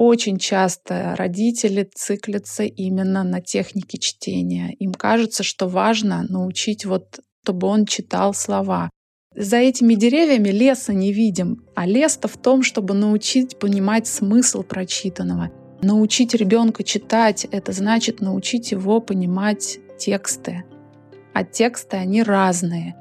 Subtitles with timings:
[0.00, 4.74] очень часто родители циклятся именно на технике чтения.
[4.78, 8.88] Им кажется, что важно научить вот, чтобы он читал слова.
[9.36, 15.50] За этими деревьями леса не видим, а лес-то в том, чтобы научить понимать смысл прочитанного.
[15.82, 20.64] Научить ребенка читать— это значит научить его понимать тексты.
[21.34, 22.94] А тексты, они разные.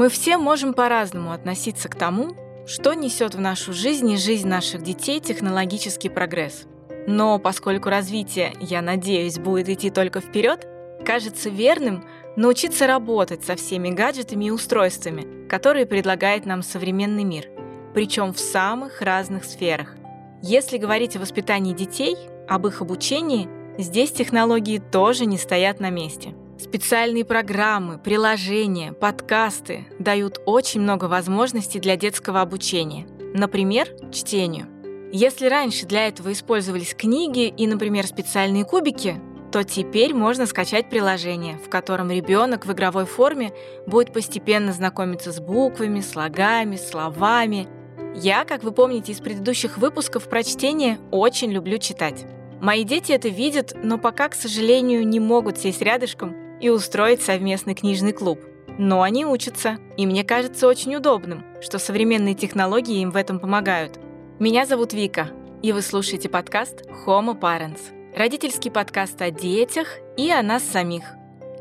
[0.00, 2.34] Мы все можем по-разному относиться к тому,
[2.66, 6.64] что несет в нашу жизнь и жизнь наших детей технологический прогресс.
[7.06, 10.66] Но поскольку развитие, я надеюсь, будет идти только вперед,
[11.04, 12.02] кажется верным
[12.34, 17.48] научиться работать со всеми гаджетами и устройствами, которые предлагает нам современный мир,
[17.92, 19.96] причем в самых разных сферах.
[20.40, 22.16] Если говорить о воспитании детей,
[22.48, 26.32] об их обучении, здесь технологии тоже не стоят на месте.
[26.62, 33.06] Специальные программы, приложения, подкасты дают очень много возможностей для детского обучения.
[33.32, 34.66] Например, чтению.
[35.10, 39.18] Если раньше для этого использовались книги и, например, специальные кубики,
[39.50, 43.52] то теперь можно скачать приложение, в котором ребенок в игровой форме
[43.86, 47.68] будет постепенно знакомиться с буквами, слогами, словами.
[48.14, 52.26] Я, как вы помните из предыдущих выпусков про чтение, очень люблю читать.
[52.60, 57.74] Мои дети это видят, но пока, к сожалению, не могут сесть рядышком и устроить совместный
[57.74, 58.40] книжный клуб.
[58.78, 63.98] Но они учатся, и мне кажется очень удобным, что современные технологии им в этом помогают.
[64.38, 65.30] Меня зовут Вика,
[65.62, 67.80] и вы слушаете подкаст Homo Parents,
[68.16, 71.04] родительский подкаст о детях и о нас самих.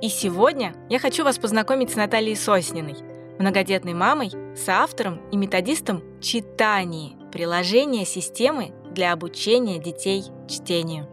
[0.01, 2.95] И сегодня я хочу вас познакомить с Натальей Сосниной,
[3.37, 11.07] многодетной мамой, соавтором и методистом читания, приложения системы для обучения детей чтению.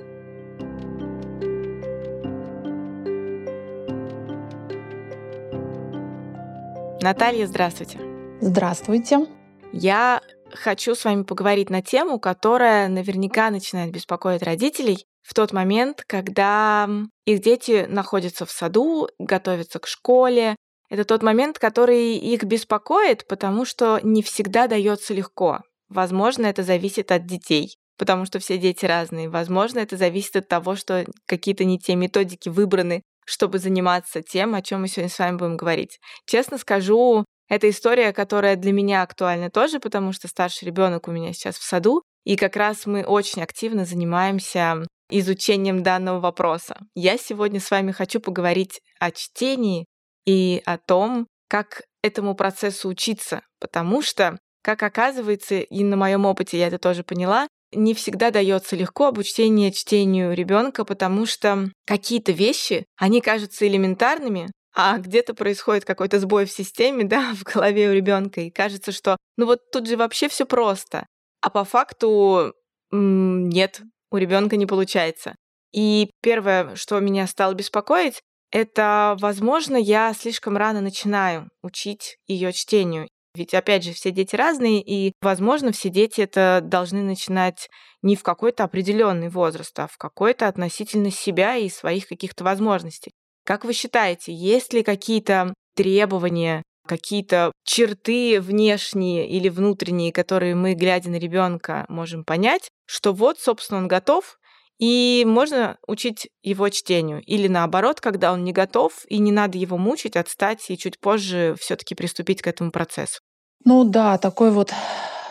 [7.07, 8.01] Наталья, здравствуйте.
[8.41, 9.29] Здравствуйте.
[9.73, 16.03] Я хочу с вами поговорить на тему, которая наверняка начинает беспокоить родителей в тот момент,
[16.05, 16.91] когда
[17.25, 20.57] их дети находятся в саду, готовятся к школе.
[20.91, 25.61] Это тот момент, который их беспокоит, потому что не всегда дается легко.
[25.89, 29.29] Возможно, это зависит от детей, потому что все дети разные.
[29.29, 34.63] Возможно, это зависит от того, что какие-то не те методики выбраны чтобы заниматься тем, о
[34.63, 35.99] чем мы сегодня с вами будем говорить.
[36.25, 41.33] Честно скажу, это история, которая для меня актуальна тоже, потому что старший ребенок у меня
[41.33, 46.79] сейчас в саду, и как раз мы очень активно занимаемся изучением данного вопроса.
[46.95, 49.87] Я сегодня с вами хочу поговорить о чтении
[50.25, 56.59] и о том, как этому процессу учиться, потому что, как оказывается, и на моем опыте
[56.59, 62.87] я это тоже поняла, не всегда дается легко обучение чтению ребенка, потому что какие-то вещи,
[62.97, 68.41] они кажутся элементарными, а где-то происходит какой-то сбой в системе, да, в голове у ребенка,
[68.41, 71.07] и кажется, что ну вот тут же вообще все просто.
[71.41, 72.53] А по факту
[72.91, 75.35] нет, у ребенка не получается.
[75.73, 78.21] И первое, что меня стало беспокоить,
[78.51, 83.09] это, возможно, я слишком рано начинаю учить ее чтению.
[83.37, 87.69] Ведь, опять же, все дети разные, и, возможно, все дети это должны начинать
[88.03, 93.13] не в какой-то определенный возраст, а в какой-то относительно себя и своих каких-то возможностей.
[93.45, 101.11] Как вы считаете, есть ли какие-то требования, какие-то черты внешние или внутренние, которые мы, глядя
[101.11, 104.39] на ребенка, можем понять, что вот, собственно, он готов,
[104.79, 107.23] и можно учить его чтению.
[107.23, 111.57] Или наоборот, когда он не готов, и не надо его мучить, отстать и чуть позже
[111.59, 113.21] все таки приступить к этому процессу.
[113.67, 114.73] Ну да, такой вот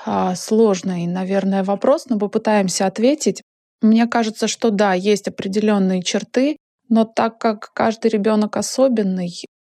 [0.05, 3.41] а, сложный, наверное, вопрос, но попытаемся ответить.
[3.81, 6.57] Мне кажется, что да, есть определенные черты,
[6.89, 9.31] но так как каждый ребенок особенный,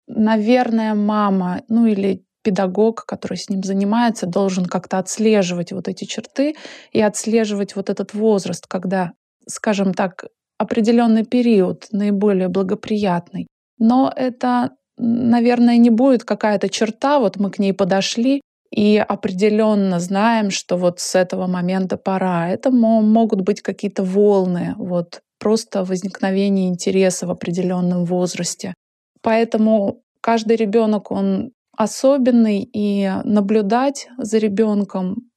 [0.07, 6.55] наверное, мама, ну или педагог, который с ним занимается, должен как-то отслеживать вот эти черты
[6.91, 9.13] и отслеживать вот этот возраст, когда,
[9.47, 10.25] скажем так,
[10.57, 13.47] определенный период наиболее благоприятный.
[13.77, 20.51] Но это, наверное, не будет какая-то черта, вот мы к ней подошли, и определенно знаем,
[20.51, 22.49] что вот с этого момента пора.
[22.49, 28.73] Это могут быть какие-то волны, вот просто возникновение интереса в определенном возрасте.
[29.21, 35.29] Поэтому каждый ребенок, он особенный, и наблюдать за ребенком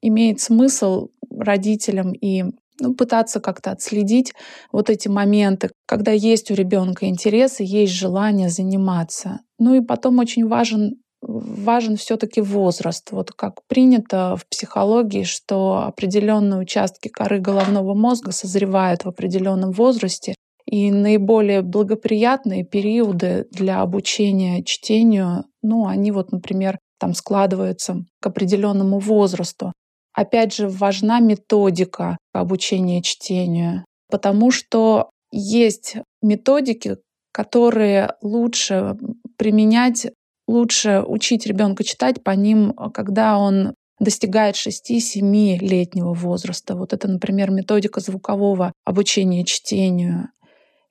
[0.00, 2.44] имеет смысл родителям и
[2.80, 4.32] ну, пытаться как-то отследить
[4.70, 9.40] вот эти моменты, когда есть у ребенка интерес и есть желание заниматься.
[9.58, 13.10] Ну и потом очень важен важен все-таки возраст.
[13.10, 20.34] Вот как принято в психологии, что определенные участки коры головного мозга созревают в определенном возрасте,
[20.70, 28.98] И наиболее благоприятные периоды для обучения чтению, ну, они вот, например, там складываются к определенному
[28.98, 29.72] возрасту.
[30.12, 36.98] Опять же, важна методика обучения чтению, потому что есть методики,
[37.32, 38.96] которые лучше
[39.38, 40.08] применять,
[40.48, 46.74] лучше учить ребенка читать по ним, когда он достигает 6-7-летнего возраста.
[46.74, 50.30] Вот это, например, методика звукового обучения чтению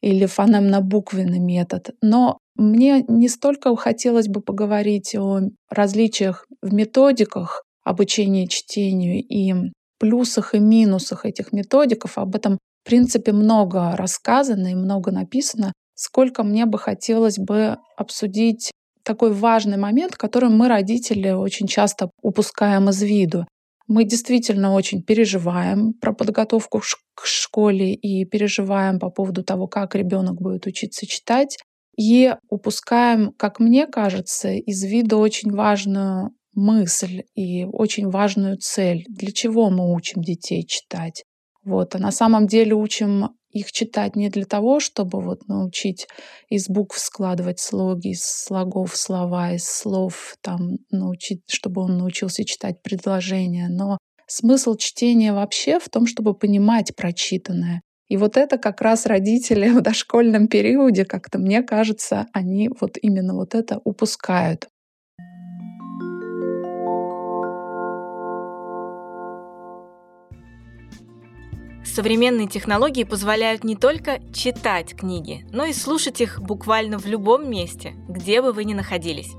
[0.02, 1.90] или фонемно-буквенный метод.
[2.02, 9.54] Но мне не столько хотелось бы поговорить о различиях в методиках обучения чтению и
[10.00, 12.18] плюсах и минусах этих методиков.
[12.18, 15.74] Об этом, в принципе, много рассказано и много написано.
[15.96, 18.72] Сколько мне бы хотелось бы обсудить
[19.08, 23.46] такой важный момент, который мы, родители, очень часто упускаем из виду.
[23.88, 26.82] Мы действительно очень переживаем про подготовку
[27.16, 31.58] к школе и переживаем по поводу того, как ребенок будет учиться читать.
[31.98, 39.06] И упускаем, как мне кажется, из виду очень важную мысль и очень важную цель.
[39.08, 41.24] Для чего мы учим детей читать?
[41.64, 41.96] Вот.
[41.96, 46.08] А на самом деле учим их читать не для того, чтобы вот научить
[46.50, 52.82] из букв складывать слоги, из слогов слова, из слов там научить, чтобы он научился читать
[52.82, 53.68] предложения.
[53.70, 57.82] Но смысл чтения вообще в том, чтобы понимать прочитанное.
[58.08, 63.34] И вот это как раз родители в дошкольном периоде, как-то мне кажется, они вот именно
[63.34, 64.68] вот это упускают.
[71.96, 77.96] Современные технологии позволяют не только читать книги, но и слушать их буквально в любом месте,
[78.08, 79.32] где бы вы ни находились.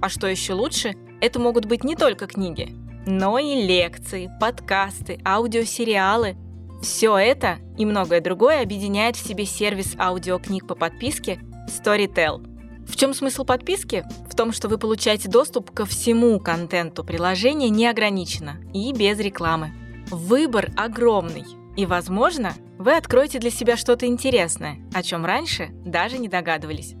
[0.00, 2.74] А что еще лучше, это могут быть не только книги,
[3.06, 6.36] но и лекции, подкасты, аудиосериалы.
[6.82, 12.44] Все это и многое другое объединяет в себе сервис аудиокниг по подписке Storytel.
[12.84, 14.04] В чем смысл подписки?
[14.28, 19.72] В том, что вы получаете доступ ко всему контенту приложения неограниченно и без рекламы.
[20.10, 21.44] Выбор огромный–
[21.76, 26.94] и, возможно, вы откроете для себя что-то интересное, о чем раньше даже не догадывались.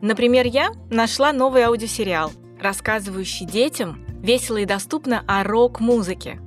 [0.00, 6.40] Например, я нашла новый аудиосериал, рассказывающий детям весело и доступно о рок-музыке.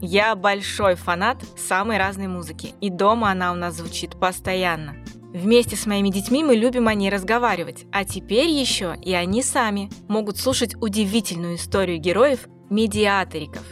[0.00, 4.96] Я большой фанат самой разной музыки, и дома она у нас звучит постоянно.
[5.32, 9.90] Вместе с моими детьми мы любим о ней разговаривать, а теперь еще и они сами
[10.08, 13.62] могут слушать удивительную историю героев медиаториков.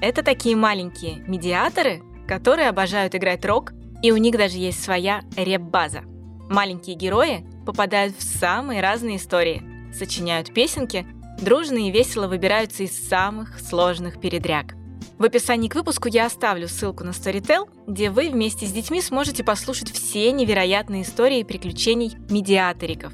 [0.00, 6.00] Это такие маленькие медиаторы, которые обожают играть рок, и у них даже есть своя реп-база.
[6.48, 9.62] Маленькие герои попадают в самые разные истории,
[9.92, 11.06] сочиняют песенки,
[11.42, 14.74] дружно и весело выбираются из самых сложных передряг.
[15.18, 19.44] В описании к выпуску я оставлю ссылку на Storytel, где вы вместе с детьми сможете
[19.44, 23.12] послушать все невероятные истории приключений медиаториков.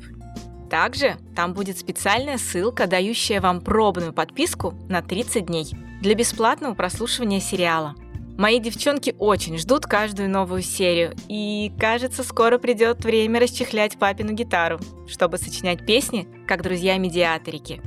[0.70, 5.66] Также там будет специальная ссылка, дающая вам пробную подписку на 30 дней
[6.00, 7.96] для бесплатного прослушивания сериала–
[8.38, 14.78] Мои девчонки очень ждут каждую новую серию, и, кажется, скоро придет время расчехлять папину гитару,
[15.08, 17.82] чтобы сочинять песни, как друзья-медиаторики.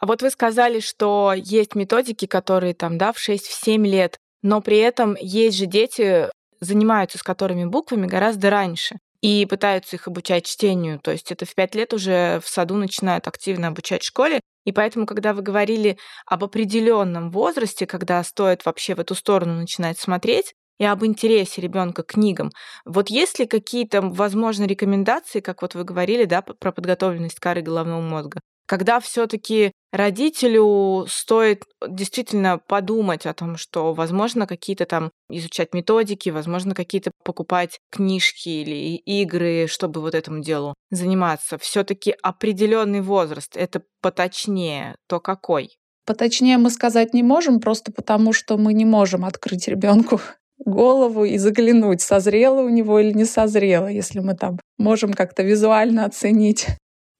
[0.00, 4.78] А вот вы сказали, что есть методики, которые там, да, в 6-7 лет, но при
[4.78, 6.28] этом есть же дети,
[6.58, 11.00] занимаются с которыми буквами гораздо раньше и пытаются их обучать чтению.
[11.00, 14.40] То есть это в пять лет уже в саду начинают активно обучать в школе.
[14.64, 19.98] И поэтому, когда вы говорили об определенном возрасте, когда стоит вообще в эту сторону начинать
[19.98, 22.52] смотреть, и об интересе ребенка к книгам.
[22.84, 28.02] Вот есть ли какие-то, возможно, рекомендации, как вот вы говорили, да, про подготовленность коры головного
[28.02, 28.40] мозга?
[28.66, 36.74] Когда все-таки родителю стоит действительно подумать о том, что, возможно, какие-то там изучать методики, возможно,
[36.74, 41.58] какие-то покупать книжки или игры, чтобы вот этому делу заниматься.
[41.58, 45.70] Все-таки определенный возраст, это поточнее, то какой?
[46.04, 50.20] Поточнее мы сказать не можем, просто потому что мы не можем открыть ребенку
[50.64, 56.04] голову и заглянуть, созрело у него или не созрело, если мы там можем как-то визуально
[56.04, 56.66] оценить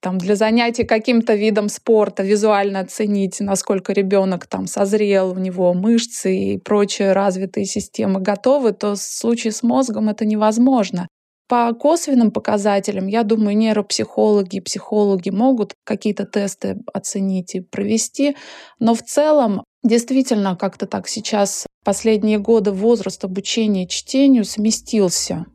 [0.06, 6.32] там, для занятий каким-то видом спорта визуально оценить, насколько ребенок там созрел, у него мышцы
[6.32, 11.08] и прочие развитые системы готовы, то в случае с мозгом это невозможно.
[11.48, 18.36] По косвенным показателям, я думаю, нейропсихологи, психологи могут какие-то тесты оценить и провести,
[18.78, 25.46] но в целом действительно как-то так сейчас последние годы возраст обучения чтению сместился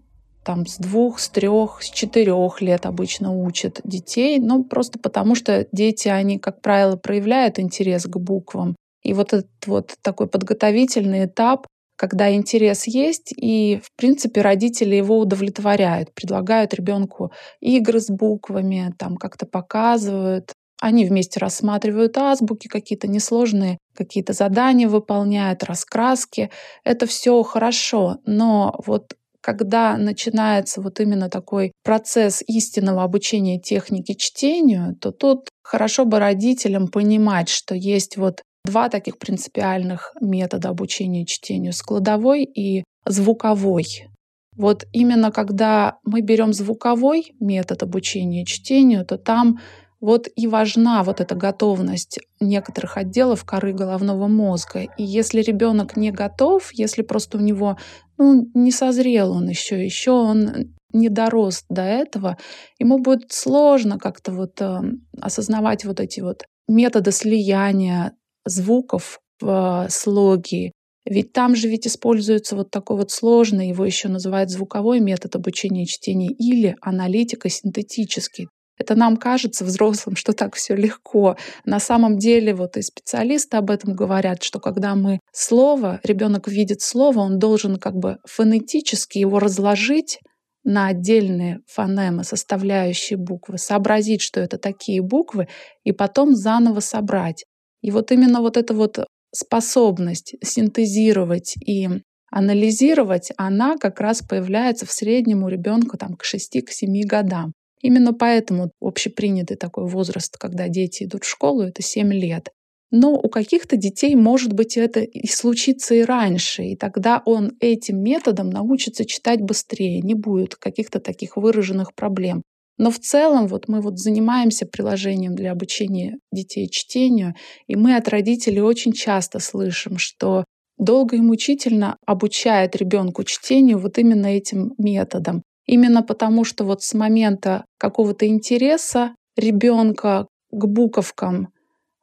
[0.44, 5.68] там с двух, с трех, с четырех лет обычно учат детей, ну просто потому что
[5.72, 8.76] дети, они, как правило, проявляют интерес к буквам.
[9.04, 15.20] И вот этот вот такой подготовительный этап, когда интерес есть, и, в принципе, родители его
[15.20, 20.52] удовлетворяют, предлагают ребенку игры с буквами, там как-то показывают.
[20.82, 26.50] Они вместе рассматривают азбуки, какие-то несложные, какие-то задания выполняют, раскраски.
[26.84, 34.96] Это все хорошо, но вот когда начинается вот именно такой процесс истинного обучения технике чтению,
[34.96, 41.74] то тут хорошо бы родителям понимать, что есть вот два таких принципиальных метода обучения чтению—
[41.74, 44.08] складовой и звуковой.
[44.56, 49.60] Вот именно когда мы берем звуковой метод обучения чтению, то там
[50.02, 54.82] вот и важна вот эта готовность некоторых отделов коры головного мозга.
[54.98, 57.78] И если ребенок не готов, если просто у него
[58.22, 62.38] ну, не созрел он еще, еще он не дорос до этого,
[62.78, 64.80] ему будет сложно как-то вот э,
[65.20, 68.14] осознавать вот эти вот методы слияния
[68.46, 70.72] звуков в слоге.
[71.06, 75.88] Ведь там же ведь используется вот такой вот сложный, его еще называют звуковой метод обучения
[75.88, 78.50] чтения или аналитико-синтетический.
[78.82, 81.38] Это нам кажется взрослым, что так все легко.
[81.66, 86.82] На самом деле вот и специалисты об этом говорят, что когда мы слово, ребенок видит
[86.82, 90.20] слово, он должен как бы фонетически его разложить
[90.64, 95.48] на отдельные фонемы, составляющие буквы, сообразить, что это такие буквы,
[95.84, 97.46] и потом заново собрать.
[97.84, 101.88] И вот именно вот эта вот способность синтезировать и
[102.32, 107.54] анализировать, она как раз появляется в среднем у ребенка там, к 6-7 годам.
[107.82, 112.50] Именно поэтому общепринятый такой возраст, когда дети идут в школу, это 7 лет.
[112.92, 118.04] Но у каких-то детей, может быть, это и случится и раньше, и тогда он этим
[118.04, 122.44] методом научится читать быстрее, не будет каких-то таких выраженных проблем.
[122.78, 127.36] Но в целом вот мы вот занимаемся приложением для обучения детей чтению,
[127.68, 130.44] и мы от родителей очень часто слышим, что
[130.78, 135.44] долго и мучительно обучает ребенку чтению вот именно этим методом.
[135.66, 141.50] Именно потому, что вот с момента какого-то интереса ребенка к буковкам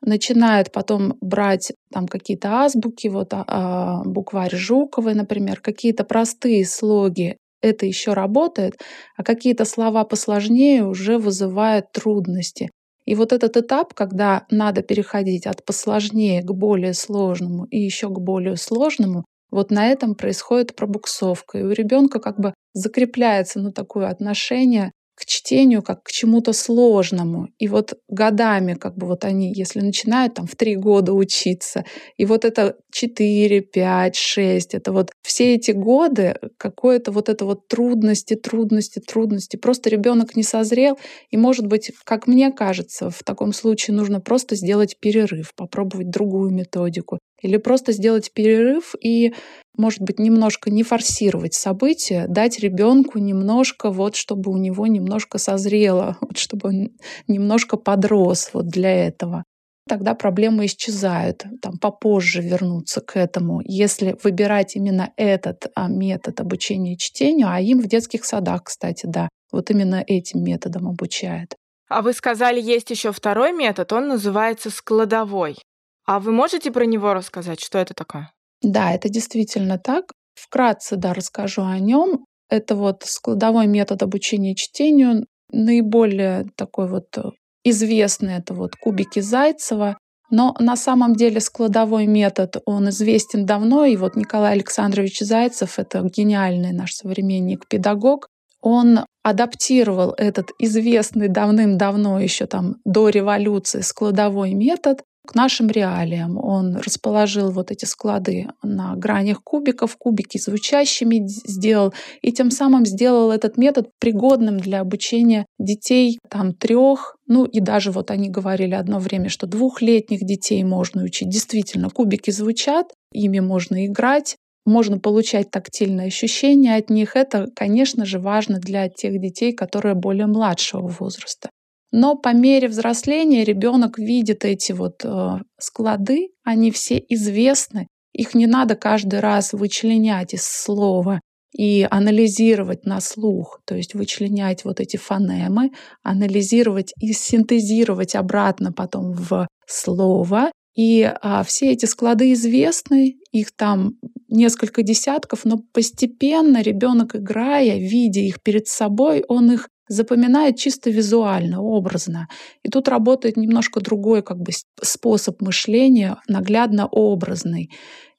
[0.01, 7.37] начинают потом брать там какие-то азбуки, вот а, а, букварь Жуковой, например, какие-то простые слоги,
[7.61, 8.75] это еще работает,
[9.17, 12.71] а какие-то слова посложнее уже вызывают трудности.
[13.05, 18.21] И вот этот этап, когда надо переходить от посложнее к более сложному и еще к
[18.21, 21.59] более сложному, вот на этом происходит пробуксовка.
[21.59, 27.49] И у ребенка как бы закрепляется ну, такое отношение к чтению как к чему-то сложному.
[27.59, 31.85] И вот годами, как бы вот они, если начинают там в три года учиться,
[32.17, 37.67] и вот это 4, 5, 6, это вот все эти годы какое-то вот это вот
[37.67, 39.57] трудности, трудности, трудности.
[39.57, 40.99] Просто ребенок не созрел,
[41.31, 46.51] и может быть, как мне кажется, в таком случае нужно просто сделать перерыв, попробовать другую
[46.53, 47.19] методику.
[47.43, 49.33] Или просто сделать перерыв и
[49.79, 56.19] может быть, немножко не форсировать события, дать ребенку немножко, вот, чтобы у него немножко созрело,
[56.21, 56.91] вот, чтобы он
[57.27, 59.45] немножко подрос вот для этого.
[59.89, 63.63] Тогда проблемы исчезают, там попозже вернуться к этому.
[63.65, 69.31] Если выбирать именно этот а, метод обучения чтению, а им в детских садах, кстати, да,
[69.51, 71.55] вот именно этим методом обучают.
[71.89, 75.57] А вы сказали, есть еще второй метод, он называется складовой.
[76.05, 78.31] А вы можете про него рассказать, что это такое?
[78.63, 80.13] Да, это действительно так.
[80.35, 82.25] Вкратце, да, расскажу о нем.
[82.49, 87.23] Это вот складовой метод обучения чтению, наиболее такой вот э,
[87.65, 89.99] известный, это вот кубики Зайцева.
[90.31, 96.03] Но на самом деле складовой метод, он известен давно, и вот Николай Александрович Зайцев, это
[96.03, 98.29] гениальный наш современник-педагог,
[98.61, 106.39] он адаптировал этот известный давным-давно еще там до революции складовой метод к нашим реалиям.
[106.43, 111.93] Он расположил вот эти склады на гранях кубиков, кубики звучащими сделал,
[112.23, 117.93] и тем самым сделал этот метод пригодным для обучения детей там трех, ну и даже
[117.93, 121.29] вот они говорили одно время, что двухлетних детей можно учить.
[121.29, 127.17] Действительно, кубики звучат, ими можно играть, можно получать тактильные ощущения от них.
[127.17, 131.51] Это, конечно же, важно для тех детей, которые более младшего возраста.
[131.91, 138.47] Но по мере взросления ребенок видит эти вот э, склады, они все известны, их не
[138.47, 141.21] надо каждый раз вычленять из слова
[141.57, 145.71] и анализировать на слух, то есть вычленять вот эти фонемы,
[146.03, 150.51] анализировать и синтезировать обратно потом в слово.
[150.75, 153.95] И а, все эти склады известны, их там
[154.29, 161.61] несколько десятков, но постепенно ребенок, играя, видя их перед собой, он их запоминает чисто визуально,
[161.61, 162.29] образно.
[162.63, 164.53] И тут работает немножко другой как бы
[164.83, 167.71] способ мышления, наглядно-образный.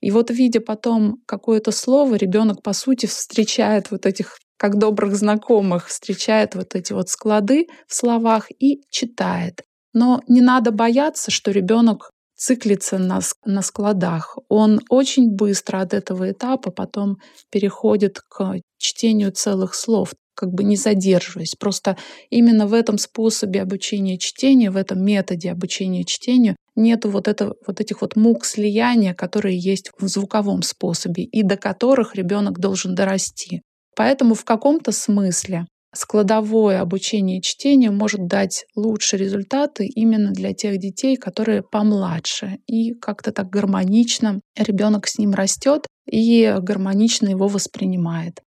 [0.01, 5.87] И вот видя потом какое-то слово, ребенок по сути встречает вот этих как добрых знакомых,
[5.87, 9.63] встречает вот эти вот склады в словах и читает.
[9.93, 14.37] Но не надо бояться, что ребенок циклится на, на складах.
[14.47, 17.17] Он очень быстро от этого этапа потом
[17.51, 21.55] переходит к чтению целых слов, как бы не задерживаясь.
[21.59, 21.97] Просто
[22.29, 27.81] именно в этом способе обучения чтения, в этом методе обучения чтению нету вот, это, вот
[27.81, 33.61] этих вот мук слияния, которые есть в звуковом способе и до которых ребенок должен дорасти.
[33.97, 41.17] Поэтому в каком-то смысле складовое обучение чтению может дать лучшие результаты именно для тех детей,
[41.17, 42.59] которые помладше.
[42.65, 48.39] И как-то так гармонично ребенок с ним растет и гармонично его воспринимает.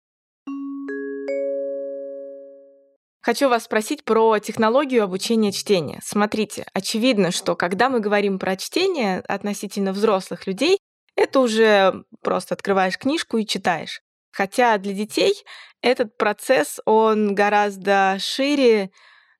[3.22, 6.00] Хочу вас спросить про технологию обучения чтения.
[6.02, 10.78] Смотрите, очевидно, что когда мы говорим про чтение относительно взрослых людей,
[11.14, 14.00] это уже просто открываешь книжку и читаешь.
[14.32, 15.34] Хотя для детей
[15.82, 18.90] этот процесс, он гораздо шире,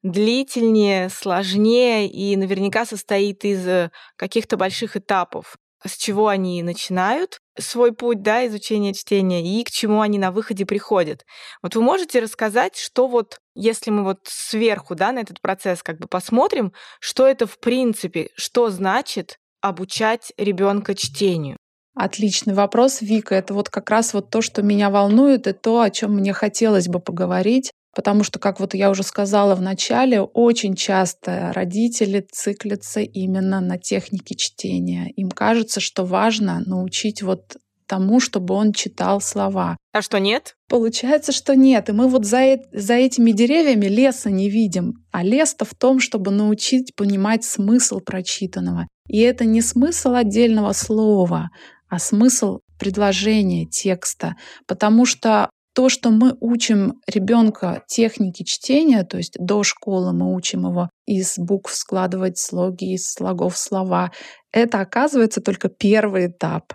[0.03, 7.93] длительнее, сложнее и наверняка состоит из э, каких-то больших этапов, с чего они начинают свой
[7.93, 11.25] путь да, изучения чтения и к чему они на выходе приходят.
[11.63, 15.99] Вот вы можете рассказать, что вот, если мы вот сверху да, на этот процесс как
[15.99, 21.57] бы посмотрим, что это в принципе, что значит обучать ребенка чтению?
[21.95, 23.35] Отличный вопрос, Вика.
[23.35, 26.89] Это вот как раз вот то, что меня волнует, и то, о чем мне хотелось
[26.89, 27.71] бы поговорить.
[27.95, 33.79] Потому что, как вот я уже сказала в начале, очень часто родители циклятся именно на
[33.79, 35.11] технике чтения.
[35.17, 37.57] Им кажется, что важно научить вот
[37.87, 39.77] тому, чтобы он читал слова.
[39.93, 40.57] А что нет?
[40.67, 41.91] Получается, что нет.
[41.91, 45.05] И мы вот за, за этими деревьями леса не видим.
[45.11, 48.89] А лес-то в том, чтобы научить понимать смысл прочитанного.
[49.09, 51.51] И это не смысл отдельного слова,
[51.91, 54.37] а смысл предложения текста.
[54.67, 60.67] Потому что то, что мы учим ребенка технике чтения, то есть до школы мы учим
[60.67, 64.13] его из букв складывать слоги, из слогов слова,
[64.53, 66.75] это оказывается только первый этап.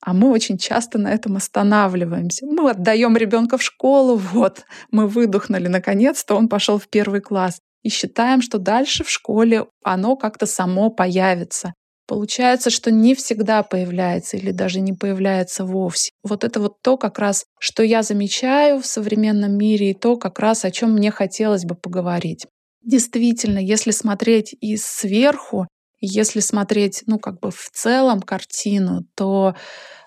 [0.00, 2.46] А мы очень часто на этом останавливаемся.
[2.46, 7.60] Мы отдаем ребенка в школу, вот, мы выдохнули, наконец-то он пошел в первый класс.
[7.82, 11.74] И считаем, что дальше в школе оно как-то само появится.
[12.08, 16.10] Получается, что не всегда появляется или даже не появляется вовсе.
[16.22, 20.38] Вот это вот то как раз, что я замечаю в современном мире и то как
[20.38, 22.46] раз, о чем мне хотелось бы поговорить.
[22.82, 25.68] Действительно, если смотреть и сверху,
[26.00, 29.54] если смотреть, ну, как бы в целом картину, то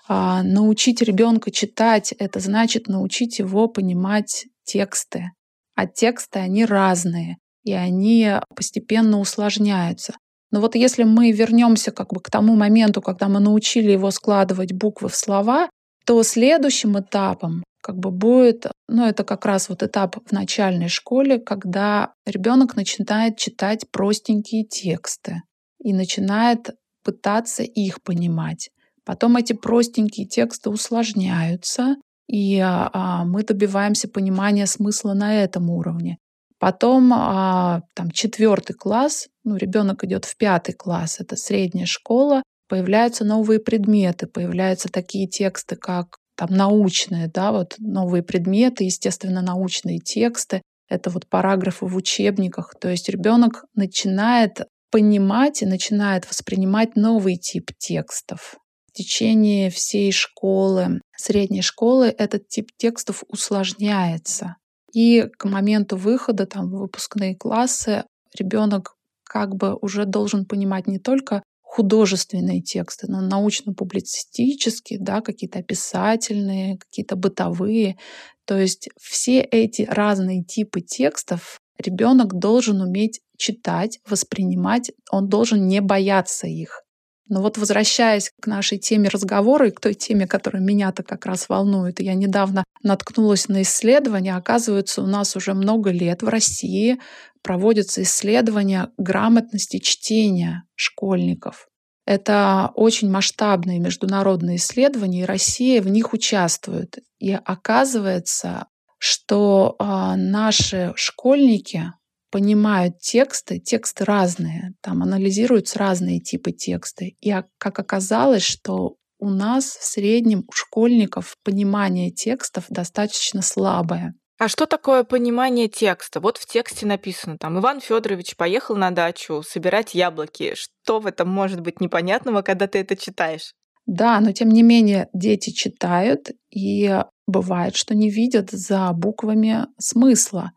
[0.08, 5.30] а, научить ребенка читать, это значит научить его понимать тексты.
[5.76, 10.14] А тексты, они разные, и они постепенно усложняются.
[10.52, 14.72] Но вот если мы вернемся как бы к тому моменту, когда мы научили его складывать
[14.72, 15.68] буквы в слова,
[16.06, 21.38] то следующим этапом как бы будет, ну это как раз вот этап в начальной школе,
[21.38, 25.42] когда ребенок начинает читать простенькие тексты
[25.82, 26.70] и начинает
[27.02, 28.70] пытаться их понимать.
[29.04, 31.96] Потом эти простенькие тексты усложняются,
[32.28, 36.18] и а, мы добиваемся понимания смысла на этом уровне.
[36.62, 43.24] Потом а, там четвертый класс, ну, ребенок идет в пятый класс, это средняя школа, появляются
[43.24, 50.62] новые предметы, появляются такие тексты, как там научные, да, вот новые предметы, естественно, научные тексты,
[50.88, 52.76] это вот параграфы в учебниках.
[52.80, 54.60] То есть ребенок начинает
[54.92, 58.54] понимать и начинает воспринимать новый тип текстов.
[58.86, 64.54] В течение всей школы, средней школы, этот тип текстов усложняется.
[64.92, 68.04] И к моменту выхода там, в выпускные классы
[68.38, 76.76] ребенок как бы уже должен понимать не только художественные тексты, но научно-публицистические, да, какие-то описательные,
[76.76, 77.96] какие-то бытовые.
[78.44, 85.80] То есть все эти разные типы текстов ребенок должен уметь читать, воспринимать, он должен не
[85.80, 86.82] бояться их.
[87.28, 91.48] Но вот возвращаясь к нашей теме разговора и к той теме, которая меня-то как раз
[91.48, 94.36] волнует, я недавно наткнулась на исследования.
[94.36, 96.98] Оказывается, у нас уже много лет в России
[97.42, 101.68] проводятся исследования грамотности чтения школьников.
[102.04, 106.98] Это очень масштабные международные исследования, и Россия в них участвует.
[107.20, 108.66] И оказывается,
[108.98, 109.84] что э,
[110.16, 111.92] наши школьники
[112.32, 117.04] понимают тексты, тексты разные, там анализируются разные типы текста.
[117.04, 124.14] И как оказалось, что у нас в среднем у школьников понимание текстов достаточно слабое.
[124.38, 126.18] А что такое понимание текста?
[126.18, 130.54] Вот в тексте написано там Иван Федорович поехал на дачу собирать яблоки.
[130.56, 133.52] Что в этом может быть непонятного, когда ты это читаешь?
[133.86, 140.52] Да, но тем не менее дети читают, и бывает, что не видят за буквами смысла.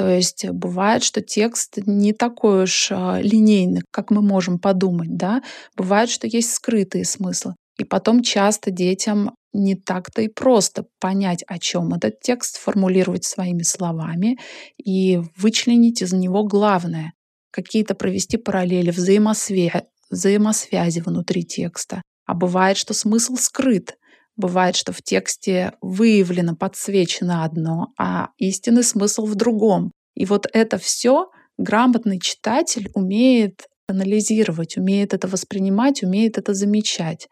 [0.00, 5.42] То есть бывает, что текст не такой уж а, линейный, как мы можем подумать, да.
[5.76, 7.54] Бывает, что есть скрытые смыслы.
[7.78, 13.62] И потом часто детям не так-то и просто понять, о чем этот текст, формулировать своими
[13.62, 14.38] словами
[14.82, 17.12] и вычленить из него главное,
[17.50, 22.00] какие-то провести параллели, взаимосвязи, взаимосвязи внутри текста.
[22.24, 23.98] А бывает, что смысл скрыт.
[24.40, 29.92] Бывает, что в тексте выявлено, подсвечено одно, а истинный смысл в другом.
[30.14, 31.26] И вот это все
[31.58, 37.28] грамотный читатель умеет анализировать, умеет это воспринимать, умеет это замечать.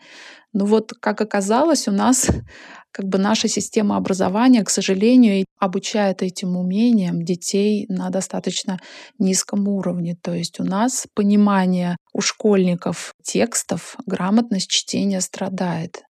[0.53, 2.29] Но вот, как оказалось, у нас
[2.91, 8.79] как бы наша система образования, к сожалению, обучает этим умениям детей на достаточно
[9.19, 10.15] низком уровне.
[10.21, 16.03] То есть у нас понимание у школьников текстов, грамотность чтения страдает.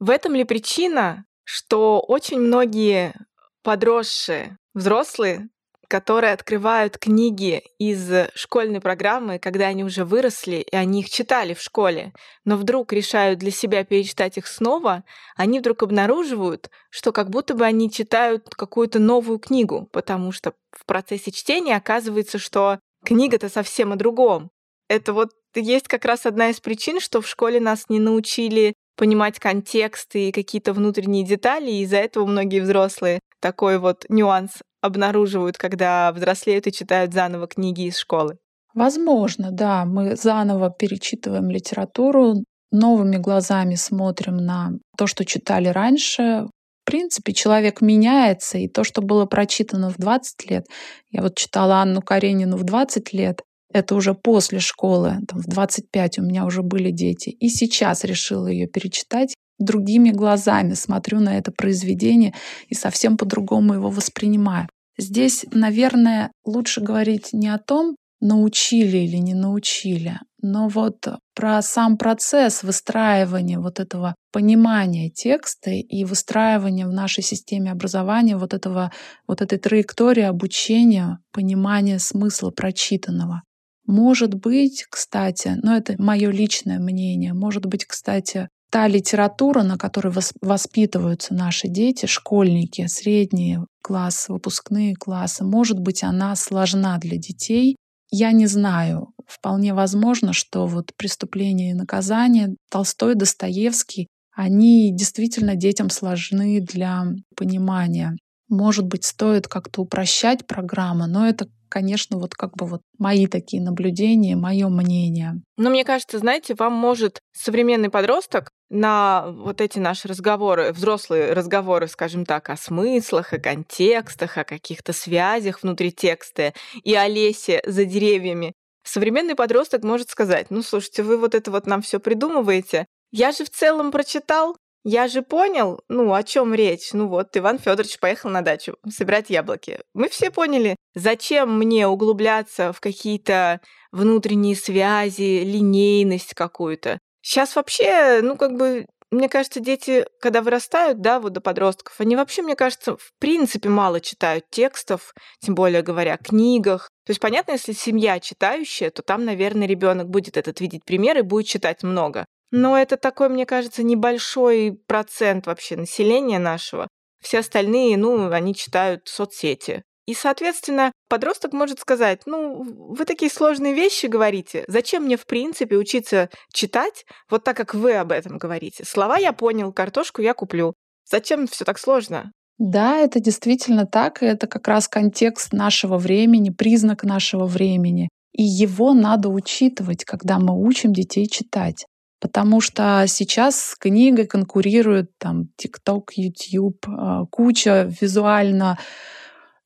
[0.00, 3.14] В этом ли причина, что очень многие
[3.62, 5.50] подросшие взрослые
[5.90, 11.60] которые открывают книги из школьной программы, когда они уже выросли, и они их читали в
[11.60, 12.12] школе,
[12.44, 15.02] но вдруг решают для себя перечитать их снова,
[15.34, 20.86] они вдруг обнаруживают, что как будто бы они читают какую-то новую книгу, потому что в
[20.86, 24.50] процессе чтения оказывается, что книга-то совсем о другом.
[24.88, 29.38] Это вот есть как раз одна из причин, что в школе нас не научили понимать
[29.38, 34.50] контекст и какие-то внутренние детали, и из-за этого многие взрослые такой вот нюанс
[34.82, 38.36] обнаруживают, когда взрослеют и читают заново книги из школы?
[38.74, 39.86] Возможно, да.
[39.86, 46.44] Мы заново перечитываем литературу, новыми глазами смотрим на то, что читали раньше.
[46.82, 50.66] В принципе, человек меняется, и то, что было прочитано в 20 лет,
[51.10, 53.40] я вот читала Анну Каренину в 20 лет,
[53.72, 57.30] это уже после школы, там, в 25 у меня уже были дети.
[57.30, 62.34] И сейчас решила ее перечитать другими глазами, смотрю на это произведение
[62.68, 64.68] и совсем по-другому его воспринимаю.
[64.98, 71.96] Здесь, наверное, лучше говорить не о том, научили или не научили, но вот про сам
[71.96, 78.92] процесс выстраивания вот этого понимания текста и выстраивания в нашей системе образования вот этого
[79.26, 83.42] вот этой траектории обучения, понимания смысла прочитанного.
[83.86, 90.14] Может быть, кстати, но это мое личное мнение, может быть, кстати, та литература, на которой
[90.40, 97.76] воспитываются наши дети, школьники, средние классы, выпускные классы, может быть, она сложна для детей.
[98.12, 99.12] Я не знаю.
[99.26, 107.04] Вполне возможно, что вот преступление и наказание Толстой, Достоевский, они действительно детям сложны для
[107.36, 108.16] понимания.
[108.50, 113.62] Может быть, стоит как-то упрощать программу, но это конечно, вот как бы вот мои такие
[113.62, 115.40] наблюдения, мое мнение.
[115.56, 121.86] Но мне кажется, знаете, вам может современный подросток на вот эти наши разговоры, взрослые разговоры,
[121.86, 127.84] скажем так, о смыслах, о контекстах, о каких-то связях внутри текста и о лесе за
[127.84, 128.52] деревьями,
[128.84, 133.44] современный подросток может сказать, ну, слушайте, вы вот это вот нам все придумываете, я же
[133.44, 136.92] в целом прочитал, я же понял, ну, о чем речь.
[136.92, 139.80] Ну вот, Иван Федорович поехал на дачу собирать яблоки.
[139.94, 143.60] Мы все поняли, зачем мне углубляться в какие-то
[143.92, 146.98] внутренние связи, линейность какую-то.
[147.22, 152.16] Сейчас вообще, ну, как бы, мне кажется, дети, когда вырастают, да, вот до подростков, они
[152.16, 156.88] вообще, мне кажется, в принципе мало читают текстов, тем более говоря книгах.
[157.04, 161.22] То есть, понятно, если семья читающая, то там, наверное, ребенок будет этот видеть пример и
[161.22, 162.24] будет читать много.
[162.50, 166.88] Но это такой, мне кажется, небольшой процент вообще населения нашего.
[167.22, 169.82] Все остальные, ну, они читают соцсети.
[170.06, 175.76] И, соответственно, подросток может сказать, ну, вы такие сложные вещи говорите, зачем мне, в принципе,
[175.76, 178.84] учиться читать, вот так, как вы об этом говорите?
[178.84, 180.74] Слова я понял, картошку я куплю.
[181.08, 182.32] Зачем все так сложно?
[182.58, 188.08] Да, это действительно так, и это как раз контекст нашего времени, признак нашего времени.
[188.32, 191.86] И его надо учитывать, когда мы учим детей читать.
[192.20, 198.78] Потому что сейчас с книгой конкурируют там TikTok, YouTube, а, куча визуально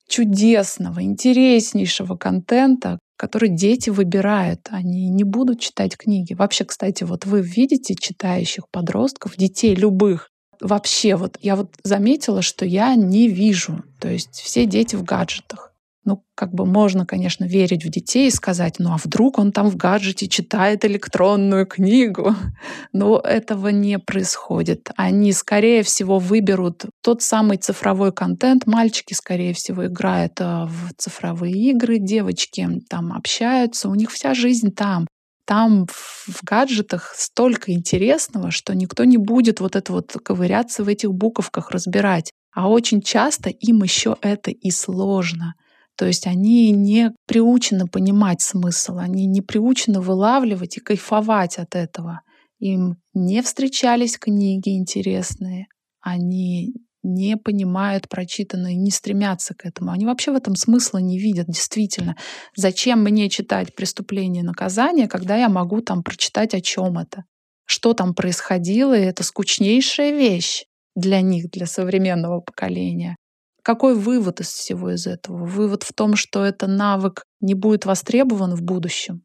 [0.08, 4.68] чудесного, интереснейшего контента, который дети выбирают.
[4.70, 6.34] Они не будут читать книги.
[6.34, 10.30] Вообще, кстати, вот вы видите читающих подростков, детей любых.
[10.60, 13.82] Вообще, вот я вот заметила, что я не вижу.
[14.00, 15.73] То есть все дети в гаджетах.
[16.04, 19.70] Ну, как бы можно, конечно, верить в детей и сказать, ну а вдруг он там
[19.70, 22.34] в гаджете читает электронную книгу?
[22.92, 24.90] Но этого не происходит.
[24.96, 28.66] Они, скорее всего, выберут тот самый цифровой контент.
[28.66, 34.72] Мальчики, скорее всего, играют а, в цифровые игры, девочки там общаются, у них вся жизнь
[34.72, 35.06] там.
[35.46, 41.12] Там в гаджетах столько интересного, что никто не будет вот это вот ковыряться в этих
[41.12, 42.32] буковках, разбирать.
[42.54, 45.54] А очень часто им еще это и сложно.
[45.96, 52.22] То есть они не приучены понимать смысл, они не приучены вылавливать и кайфовать от этого.
[52.58, 55.66] Им не встречались книги интересные,
[56.00, 59.92] они не понимают прочитанное, не стремятся к этому.
[59.92, 62.16] Они вообще в этом смысла не видят, действительно.
[62.56, 67.24] Зачем мне читать «Преступление и наказание», когда я могу там прочитать, о чем это?
[67.66, 70.64] Что там происходило, и это скучнейшая вещь
[70.96, 73.16] для них, для современного поколения.
[73.64, 75.46] Какой вывод из всего из этого?
[75.46, 79.22] Вывод в том, что этот навык не будет востребован в будущем.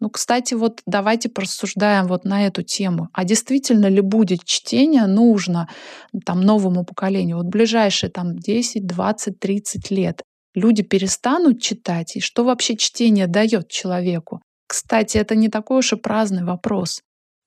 [0.00, 3.08] Ну, кстати, вот давайте порассуждаем вот на эту тему.
[3.12, 5.68] А действительно ли будет чтение нужно
[6.26, 7.36] там новому поколению?
[7.36, 10.22] Вот ближайшие там 10, 20, 30 лет
[10.54, 12.16] люди перестанут читать?
[12.16, 14.42] И что вообще чтение дает человеку?
[14.66, 17.00] Кстати, это не такой уж и праздный вопрос.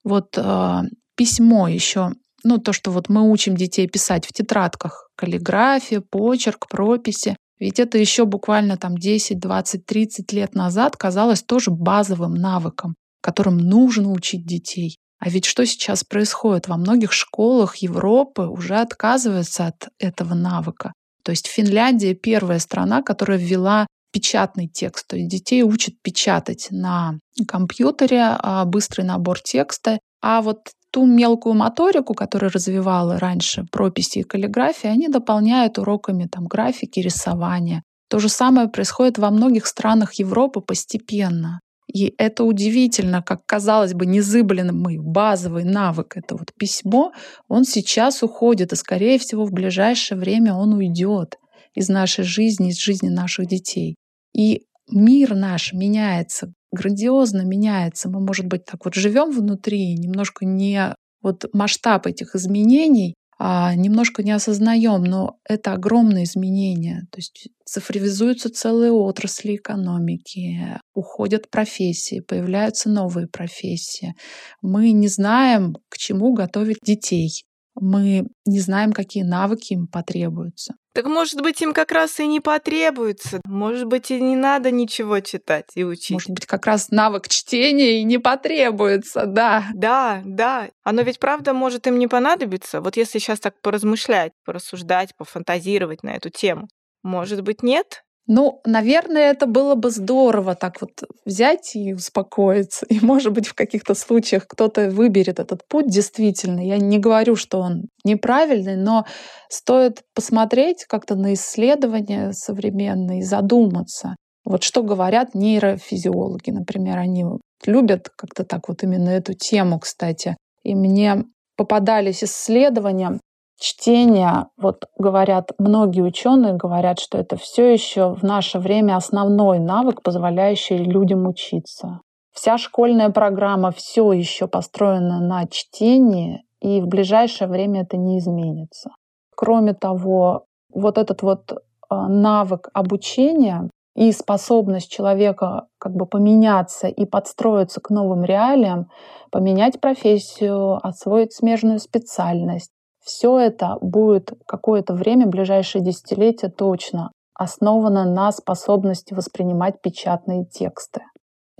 [0.06, 0.82] Вот э,
[1.16, 7.36] письмо еще ну, то, что вот мы учим детей писать в тетрадках, каллиграфия, почерк, прописи.
[7.60, 13.58] Ведь это еще буквально там 10, 20, 30 лет назад казалось тоже базовым навыком, которым
[13.58, 14.98] нужно учить детей.
[15.20, 16.68] А ведь что сейчас происходит?
[16.68, 20.94] Во многих школах Европы уже отказываются от этого навыка.
[21.24, 25.08] То есть Финляндия первая страна, которая ввела печатный текст.
[25.08, 30.00] То есть детей учат печатать на компьютере, а, быстрый набор текста.
[30.22, 36.48] А вот ту мелкую моторику, которую развивала раньше прописи и каллиграфия, они дополняют уроками там,
[36.48, 37.84] графики, рисования.
[38.10, 41.62] То же самое происходит во многих странах Европы постепенно.
[41.94, 47.12] И это удивительно, как казалось бы незыблемый базовый навык, это вот письмо,
[47.48, 51.38] он сейчас уходит, и скорее всего в ближайшее время он уйдет
[51.74, 53.96] из нашей жизни, из жизни наших детей.
[54.34, 58.10] И мир наш меняется, грандиозно меняется.
[58.10, 64.24] Мы, может быть, так вот живем внутри, немножко не вот масштаб этих изменений, а немножко
[64.24, 67.08] не осознаем, но это огромные изменения.
[67.12, 74.16] То есть цифровизуются целые отрасли экономики, уходят профессии, появляются новые профессии.
[74.62, 77.44] Мы не знаем, к чему готовить детей
[77.76, 80.76] мы не знаем, какие навыки им потребуются.
[80.94, 83.40] Так может быть, им как раз и не потребуется.
[83.46, 86.12] Может быть, и не надо ничего читать и учить.
[86.12, 89.66] Может быть, как раз навык чтения и не потребуется, да.
[89.74, 90.70] Да, да.
[90.84, 92.82] Оно ведь правда может им не понадобиться.
[92.82, 96.68] Вот если сейчас так поразмышлять, порассуждать, пофантазировать на эту тему.
[97.04, 98.04] Может быть, нет?
[98.28, 100.92] Ну, наверное, это было бы здорово так вот
[101.26, 102.86] взять и успокоиться.
[102.90, 106.60] И, может быть, в каких-то случаях кто-то выберет этот путь действительно.
[106.66, 109.06] Я не говорю, что он неправильный, но
[109.50, 114.16] стоит посмотреть как-то на исследования современные и задуматься.
[114.46, 117.26] Вот что говорят нейрофизиологи, например, они
[117.66, 120.36] любят как-то так вот именно эту тему, кстати.
[120.64, 121.26] И мне
[121.58, 123.20] попадались исследования,
[123.62, 130.02] чтение, вот говорят, многие ученые говорят, что это все еще в наше время основной навык,
[130.02, 132.02] позволяющий людям учиться.
[132.34, 138.92] Вся школьная программа все еще построена на чтении, и в ближайшее время это не изменится.
[139.36, 141.54] Кроме того, вот этот вот
[141.90, 148.90] а, навык обучения и способность человека как бы поменяться и подстроиться к новым реалиям,
[149.32, 152.72] поменять профессию, освоить смежную специальность,
[153.04, 161.02] все это будет какое-то время, ближайшие десятилетия точно, основано на способности воспринимать печатные тексты.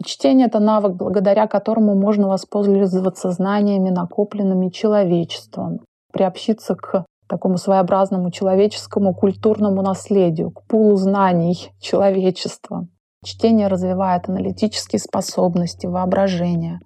[0.04, 5.80] Чтение— это навык, благодаря которому можно воспользоваться знаниями, накопленными человечеством,
[6.12, 12.88] приобщиться к такому своеобразному человеческому культурному наследию, к пулу знаний человечества.
[13.24, 16.80] Чтение развивает аналитические способности, воображение,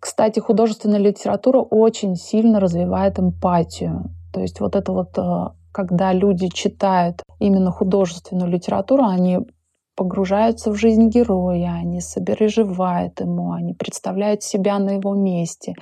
[0.00, 4.10] кстати, художественная литература очень сильно развивает эмпатию.
[4.32, 9.40] То есть вот это вот, э, когда люди читают именно художественную литературу, они
[9.96, 15.74] погружаются в жизнь героя, они сопереживают ему, они представляют себя на его месте.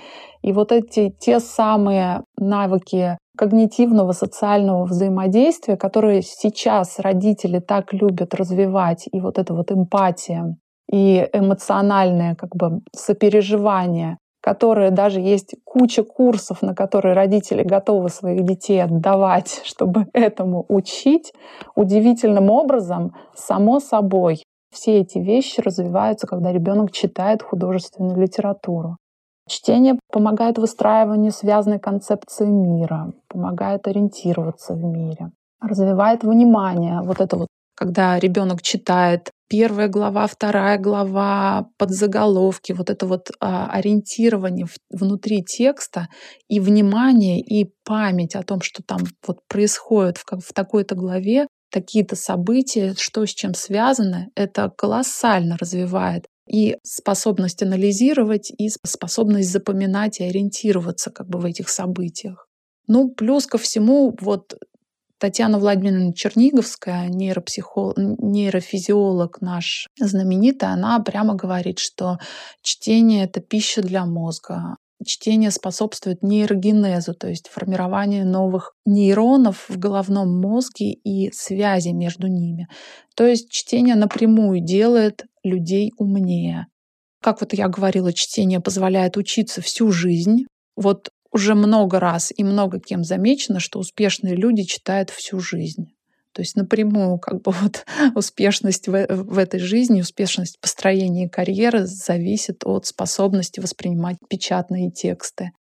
[0.43, 9.09] И вот эти те самые навыки когнитивного социального взаимодействия, которые сейчас родители так любят развивать,
[9.13, 10.57] и вот эта вот эмпатия,
[10.91, 18.45] и эмоциональное как бы сопереживание которые даже есть куча курсов, на которые родители готовы своих
[18.45, 21.33] детей отдавать, чтобы этому учить,
[21.75, 28.97] удивительным образом, само собой, все эти вещи развиваются, когда ребенок читает художественную литературу.
[29.49, 37.01] Чтение помогает выстраиванию связанной концепции мира, помогает ориентироваться в мире, развивает внимание.
[37.03, 43.71] Вот это вот, когда ребенок читает первая глава, вторая глава, подзаголовки, вот это вот а,
[43.71, 46.09] ориентирование в, внутри текста
[46.49, 52.17] и внимание, и память о том, что там вот происходит в, в такой-то главе, такие-то
[52.17, 60.25] события, что с чем связано, это колоссально развивает и способность анализировать, и способность запоминать и
[60.25, 62.49] ориентироваться как бы в этих событиях.
[62.87, 64.55] Ну, плюс ко всему, вот
[65.19, 72.19] Татьяна Владимировна Черниговская, нейропсихолог, нейрофизиолог наш знаменитая, она прямо говорит, что
[72.63, 74.77] чтение— это пища для мозга.
[75.05, 82.69] Чтение способствует нейрогенезу, то есть формированию новых нейронов в головном мозге и связи между ними.
[83.17, 86.67] То есть чтение напрямую делает людей умнее.
[87.23, 90.47] Как вот я говорила, чтение позволяет учиться всю жизнь.
[90.77, 95.93] Вот уже много раз и много кем замечено, что успешные люди читают всю жизнь.
[96.33, 102.65] То есть напрямую как бы вот успешность в, в этой жизни, успешность построения карьеры зависит
[102.65, 105.51] от способности воспринимать печатные тексты.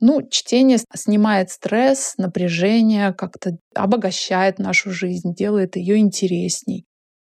[0.00, 6.84] Ну, чтение снимает стресс, напряжение, как-то обогащает нашу жизнь, делает ее интересней.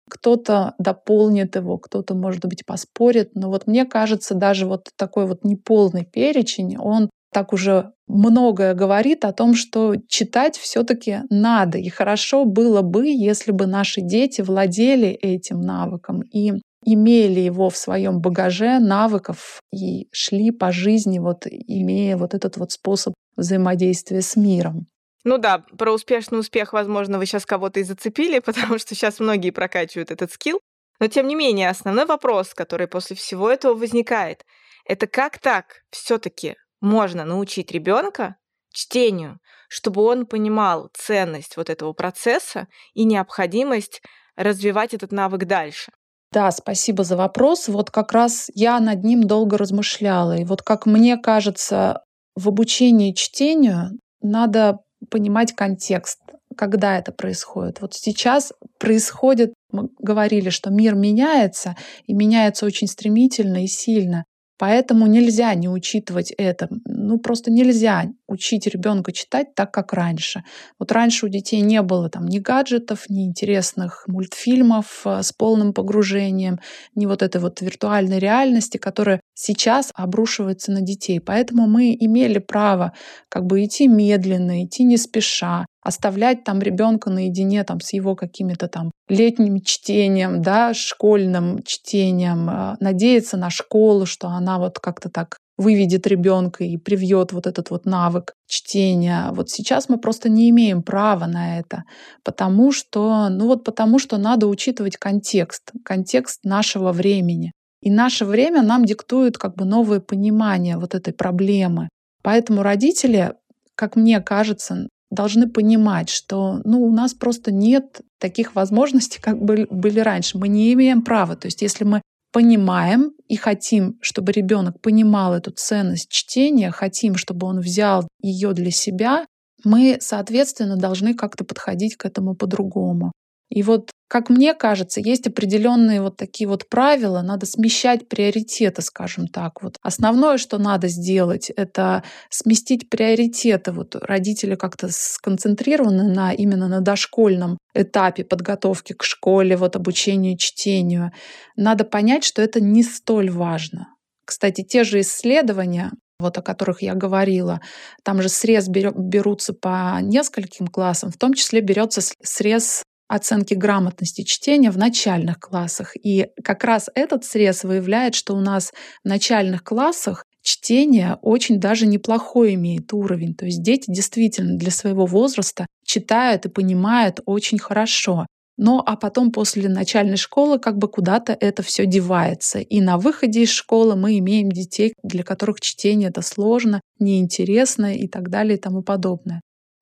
[0.10, 3.32] Кто-то дополнит его, кто-то, может быть, поспорит.
[3.36, 9.24] Но вот мне кажется, даже вот такой вот неполный перечень, он так уже многое говорит
[9.26, 11.78] о том, что читать все-таки надо.
[11.78, 17.78] И хорошо было бы, если бы наши дети владели этим навыком и имели его в
[17.78, 24.36] своем багаже навыков и шли по жизни, вот имея вот этот вот способ взаимодействия с
[24.36, 24.88] миром.
[25.24, 29.52] Ну да, про успешный успех, возможно, вы сейчас кого-то и зацепили, потому что сейчас многие
[29.52, 30.60] прокачивают этот скилл.
[31.00, 34.44] Но тем не менее, основной вопрос, который после всего этого возникает,
[34.86, 38.36] это как так все-таки можно научить ребенка
[38.74, 39.40] чтению,
[39.70, 44.02] чтобы он понимал ценность вот этого процесса и необходимость
[44.36, 45.92] развивать этот навык дальше.
[46.32, 47.68] Да, спасибо за вопрос.
[47.68, 50.38] Вот как раз я над ним долго размышляла.
[50.38, 52.04] И вот как мне кажется,
[52.36, 56.20] в обучении чтению надо понимать контекст,
[56.56, 57.82] когда это происходит.
[57.82, 64.24] Вот сейчас происходит, мы говорили, что мир меняется, и меняется очень стремительно и сильно.
[64.62, 66.68] Поэтому нельзя не учитывать это.
[66.86, 70.44] Ну, просто нельзя учить ребенка читать так, как раньше.
[70.78, 75.74] Вот раньше у детей не было там ни гаджетов, ни интересных мультфильмов э, с полным
[75.74, 76.60] погружением,
[76.94, 81.20] ни вот этой вот виртуальной реальности, которая сейчас обрушивается на детей.
[81.20, 82.94] Поэтому мы имели право
[83.30, 88.68] как бы идти медленно, идти не спеша, оставлять там ребенка наедине там с его какими-то
[88.68, 95.38] там летним чтением, да, школьным чтением, э, надеяться на школу, что она вот как-то так
[95.58, 99.30] выведет ребенка и привьет вот этот вот навык чтения.
[99.32, 101.84] Вот сейчас мы просто не имеем права на это,
[102.24, 107.52] потому что, ну вот потому что надо учитывать контекст, контекст нашего времени.
[107.82, 111.90] И наше время нам диктует как бы новое понимание вот этой проблемы.
[112.24, 113.34] Поэтому родители,
[113.76, 120.00] как мне кажется, должны понимать, что ну, у нас просто нет таких возможностей, как были
[120.00, 120.38] раньше.
[120.38, 121.36] Мы не имеем права.
[121.36, 127.46] То есть если мы понимаем и хотим, чтобы ребенок понимал эту ценность чтения, хотим, чтобы
[127.46, 129.26] он взял ее для себя,
[129.64, 133.12] мы, соответственно, должны как-то подходить к этому по-другому.
[133.52, 139.28] И вот, как мне кажется, есть определенные вот такие вот правила, надо смещать приоритеты, скажем
[139.28, 139.62] так.
[139.62, 143.74] Вот основное, что надо сделать, это сместить приоритеты.
[143.74, 151.12] Вот родители как-то сконцентрированы на, именно на дошкольном этапе подготовки к школе, вот обучению чтению.
[151.58, 153.90] Надо понять, что это не столь важно.
[154.24, 157.60] Кстати, те же исследования, вот о которых я говорила,
[158.04, 164.72] там же срез берутся по нескольким классам, в том числе берется срез оценки грамотности чтения
[164.72, 165.94] в начальных классах.
[166.02, 168.72] И как раз этот срез выявляет, что у нас
[169.04, 173.36] в начальных классах чтение очень даже неплохой имеет уровень.
[173.36, 178.28] То есть дети действительно для своего возраста читают и понимают очень хорошо.
[178.58, 182.60] Но а потом после начальной школы как бы куда-то это все девается.
[182.60, 188.08] И на выходе из школы мы имеем детей, для которых чтение это сложно, неинтересно и
[188.08, 189.42] так далее и тому подобное.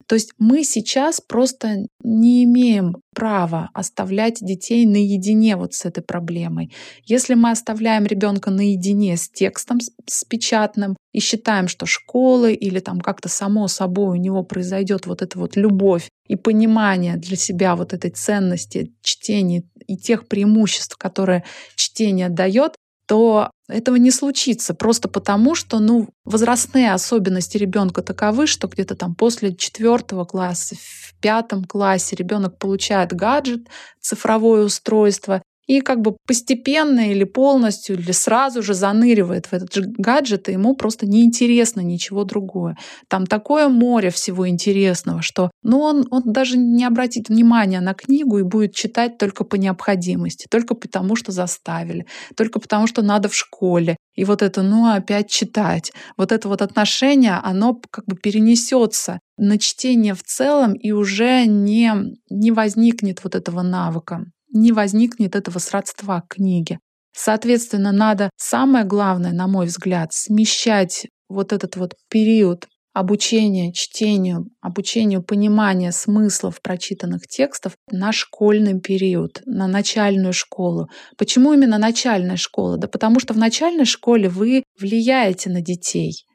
[0.10, 6.74] То есть мы сейчас просто не имеем права оставлять детей наедине вот с этой проблемой.
[7.04, 13.02] Если мы оставляем ребенка наедине с текстом, с печатным, и считаем, что школы или там
[13.02, 17.94] как-то само собой у него произойдет вот эта вот любовь и понимание для себя вот
[17.94, 21.44] этой ценности чтения и тех преимуществ, которые
[21.76, 22.76] чтение дает,
[23.10, 29.16] то этого не случится просто потому, что ну, возрастные особенности ребенка таковы, что где-то там
[29.16, 33.68] после четвертого класса, в пятом классе ребенок получает гаджет,
[34.00, 39.84] цифровое устройство, и как бы постепенно или полностью, или сразу же заныривает в этот же
[39.86, 42.76] гаджет, и ему просто неинтересно ничего другое.
[43.08, 48.40] Там такое море всего интересного, что ну, он, он даже не обратит внимания на книгу
[48.40, 53.36] и будет читать только по необходимости, только потому, что заставили, только потому, что надо в
[53.36, 53.96] школе.
[54.16, 55.92] И вот это, ну, опять читать.
[56.18, 61.94] Вот это вот отношение, оно как бы перенесется на чтение в целом и уже не,
[62.32, 66.80] не возникнет вот этого навыка не возникнет этого сродства к книге.
[67.16, 75.24] Соответственно, надо, самое главное, на мой взгляд, смещать вот этот вот период обучения чтению, обучению
[75.24, 80.90] понимания смыслов прочитанных текстов на школьный период, на начальную школу.
[81.18, 82.78] Почему именно начальная школа?
[82.78, 86.26] Да потому что в начальной школе вы влияете на детей.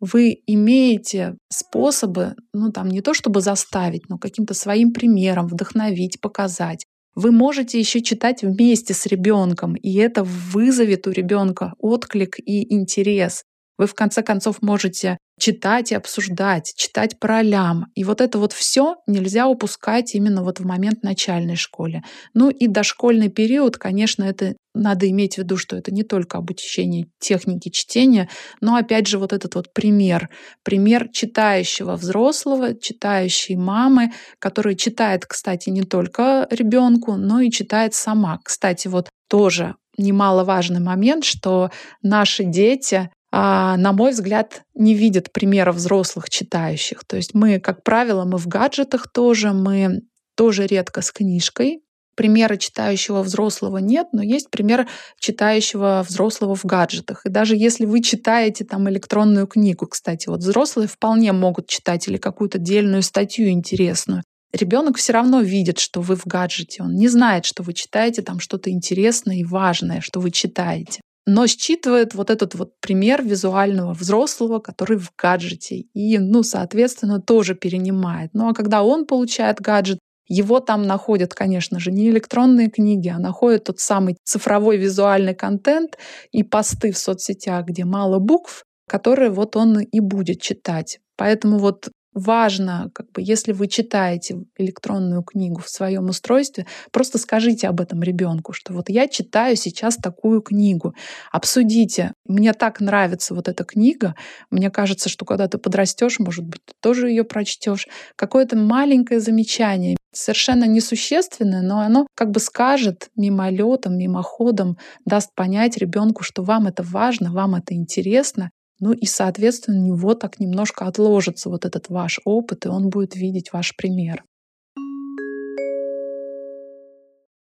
[0.00, 6.84] Вы имеете способы, ну там не то чтобы заставить, но каким-то своим примером вдохновить, показать.
[7.14, 13.44] Вы можете еще читать вместе с ребенком, и это вызовет у ребенка отклик и интерес.
[13.78, 17.86] Вы в конце концов можете читать и обсуждать, читать про лям.
[17.94, 22.02] И вот это вот все нельзя упускать именно вот в момент начальной школы.
[22.34, 27.06] Ну и дошкольный период, конечно, это надо иметь в виду, что это не только обучение
[27.20, 28.28] техники чтения,
[28.60, 30.30] но опять же вот этот вот пример.
[30.64, 38.40] Пример читающего взрослого, читающей мамы, которая читает, кстати, не только ребенку, но и читает сама.
[38.44, 41.70] Кстати, вот тоже немаловажный момент, что
[42.02, 47.04] наши дети на мой взгляд, не видят примера взрослых читающих.
[47.04, 50.02] То есть мы, как правило, мы в гаджетах тоже, мы
[50.36, 51.80] тоже редко с книжкой.
[52.16, 54.86] Примера читающего взрослого нет, но есть пример
[55.18, 57.26] читающего взрослого в гаджетах.
[57.26, 62.18] И даже если вы читаете там электронную книгу, кстати, вот взрослые вполне могут читать или
[62.18, 64.22] какую-то отдельную статью интересную,
[64.52, 66.84] ребенок все равно видит, что вы в гаджете.
[66.84, 71.46] Он не знает, что вы читаете там что-то интересное и важное, что вы читаете но
[71.46, 78.30] считывает вот этот вот пример визуального взрослого, который в гаджете, и, ну, соответственно, тоже перенимает.
[78.34, 83.18] Ну, а когда он получает гаджет, его там находят, конечно же, не электронные книги, а
[83.18, 85.98] находят тот самый цифровой визуальный контент
[86.32, 91.00] и посты в соцсетях, где мало букв, которые вот он и будет читать.
[91.16, 97.68] Поэтому вот важно, как бы, если вы читаете электронную книгу в своем устройстве, просто скажите
[97.68, 100.94] об этом ребенку, что вот я читаю сейчас такую книгу,
[101.32, 102.12] обсудите.
[102.26, 104.14] Мне так нравится вот эта книга,
[104.50, 107.88] мне кажется, что когда ты подрастешь, может быть, ты тоже ее прочтешь.
[108.16, 116.22] Какое-то маленькое замечание, совершенно несущественное, но оно как бы скажет мимолетом, мимоходом, даст понять ребенку,
[116.22, 118.50] что вам это важно, вам это интересно,
[118.84, 123.16] ну и, соответственно, у него так немножко отложится вот этот ваш опыт, и он будет
[123.16, 124.22] видеть ваш пример.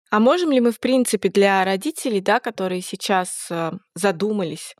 [0.09, 4.73] А можем ли мы, в принципе, для родителей, да, которые сейчас э, задумались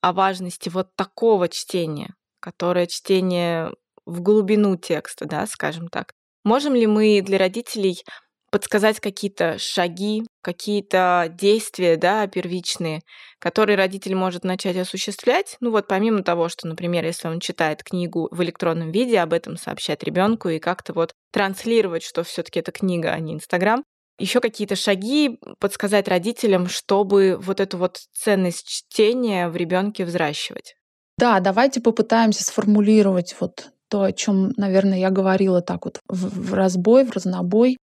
[0.00, 3.70] о важности вот такого чтения, которое чтение
[4.04, 8.02] в глубину текста, да, скажем так, можем ли мы для родителей
[8.52, 13.00] подсказать какие-то шаги, какие-то действия, да, первичные,
[13.38, 15.56] которые родитель может начать осуществлять.
[15.60, 19.56] Ну вот помимо того, что, например, если он читает книгу в электронном виде, об этом
[19.56, 23.82] сообщать ребенку и как-то вот транслировать, что все-таки это книга, а не Инстаграм.
[24.18, 30.74] Еще какие-то шаги подсказать родителям, чтобы вот эту вот ценность чтения в ребенке взращивать.
[31.16, 37.04] Да, давайте попытаемся сформулировать вот то, о чем, наверное, я говорила так вот в, разбой,
[37.04, 37.78] в разнобой.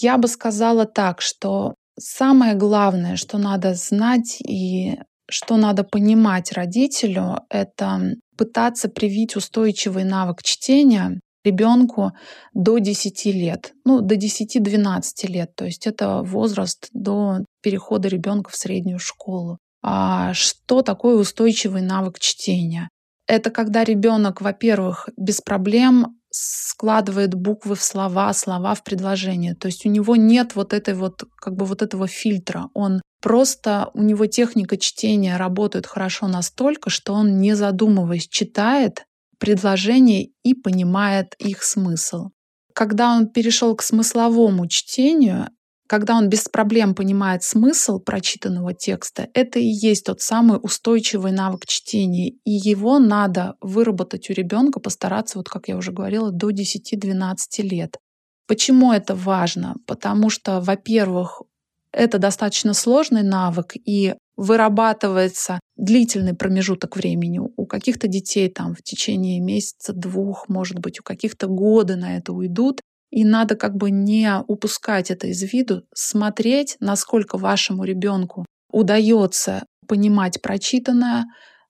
[0.00, 7.40] Я бы сказала так, что самое главное, что надо знать и что надо понимать родителю,
[7.50, 12.12] это пытаться привить устойчивый навык чтения ребенку
[12.52, 15.54] до 10 лет, ну, до 10-12 лет.
[15.54, 19.58] То есть это возраст до перехода ребенка в среднюю школу.
[19.82, 22.88] А что такое устойчивый навык чтения?
[23.28, 29.54] Это когда ребенок, во-первых, без проблем складывает буквы в слова, слова в предложения.
[29.54, 32.68] То есть у него нет вот этой вот, как бы вот этого фильтра.
[32.74, 39.04] Он просто, у него техника чтения работает хорошо настолько, что он, не задумываясь, читает,
[39.38, 42.30] предложения и понимает их смысл.
[42.74, 45.48] Когда он перешел к смысловому чтению,
[45.86, 51.66] когда он без проблем понимает смысл прочитанного текста, это и есть тот самый устойчивый навык
[51.66, 52.30] чтения.
[52.44, 57.96] И его надо выработать у ребенка, постараться, вот как я уже говорила, до 10-12 лет.
[58.46, 59.76] Почему это важно?
[59.86, 61.42] Потому что, во-первых,
[61.92, 67.40] это достаточно сложный навык, и вырабатывается длительный промежуток времени.
[67.56, 72.32] У каких-то детей там в течение месяца, двух, может быть, у каких-то годы на это
[72.32, 72.80] уйдут.
[73.10, 80.42] И надо как бы не упускать это из виду, смотреть, насколько вашему ребенку удается понимать
[80.42, 81.26] прочитанное,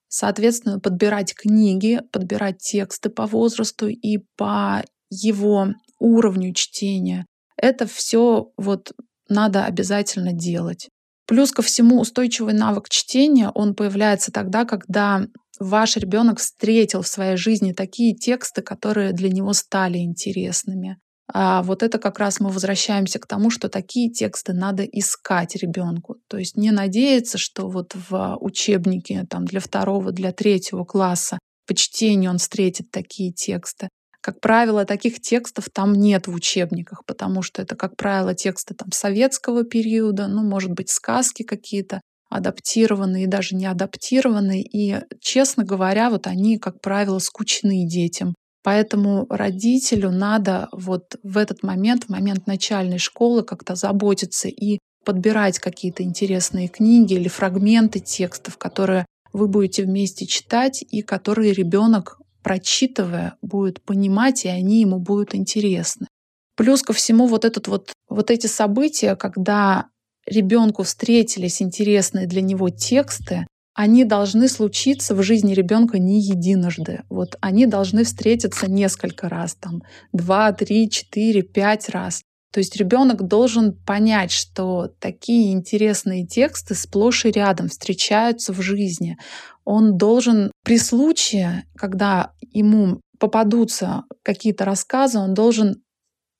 [0.07, 5.67] соответственно, подбирать книги, подбирать тексты по возрасту и по его
[5.99, 7.25] уровню чтения.
[7.55, 8.93] Это все вот
[9.29, 10.89] надо обязательно делать.
[11.27, 15.27] Плюс ко всему устойчивый навык чтения, он появляется тогда, когда
[15.59, 20.99] ваш ребенок встретил в своей жизни такие тексты, которые для него стали интересными.
[21.33, 26.15] А вот это как раз мы возвращаемся к тому, что такие тексты надо искать ребенку.
[26.27, 31.75] То есть не надеяться, что вот в учебнике там, для второго, для третьего класса по
[31.75, 33.89] чтению он встретит такие тексты.
[34.21, 38.91] Как правило, таких текстов там нет в учебниках, потому что это, как правило, тексты там
[38.91, 44.61] советского периода, ну, может быть, сказки какие-то, адаптированные и даже не адаптированные.
[44.61, 48.33] И, честно говоря, вот они, как правило, скучны детям.
[48.63, 55.59] Поэтому родителю надо вот в этот момент, в момент начальной школы как-то заботиться и подбирать
[55.59, 63.35] какие-то интересные книги или фрагменты текстов, которые вы будете вместе читать и которые ребенок прочитывая,
[63.41, 66.07] будет понимать, и они ему будут интересны.
[66.55, 69.87] Плюс ко всему вот, этот вот, вот эти события, когда
[70.25, 73.45] ребенку встретились интересные для него тексты,
[73.77, 77.03] они должны случиться в жизни ребенка не единожды.
[77.09, 82.23] Вот они должны встретиться несколько раз, там, два, три, четыре, пять раз.
[82.51, 89.15] То есть ребенок должен понять, что такие интересные тексты сплошь и рядом встречаются в жизни.
[89.63, 95.83] Он должен при случае, когда ему попадутся какие-то рассказы, он должен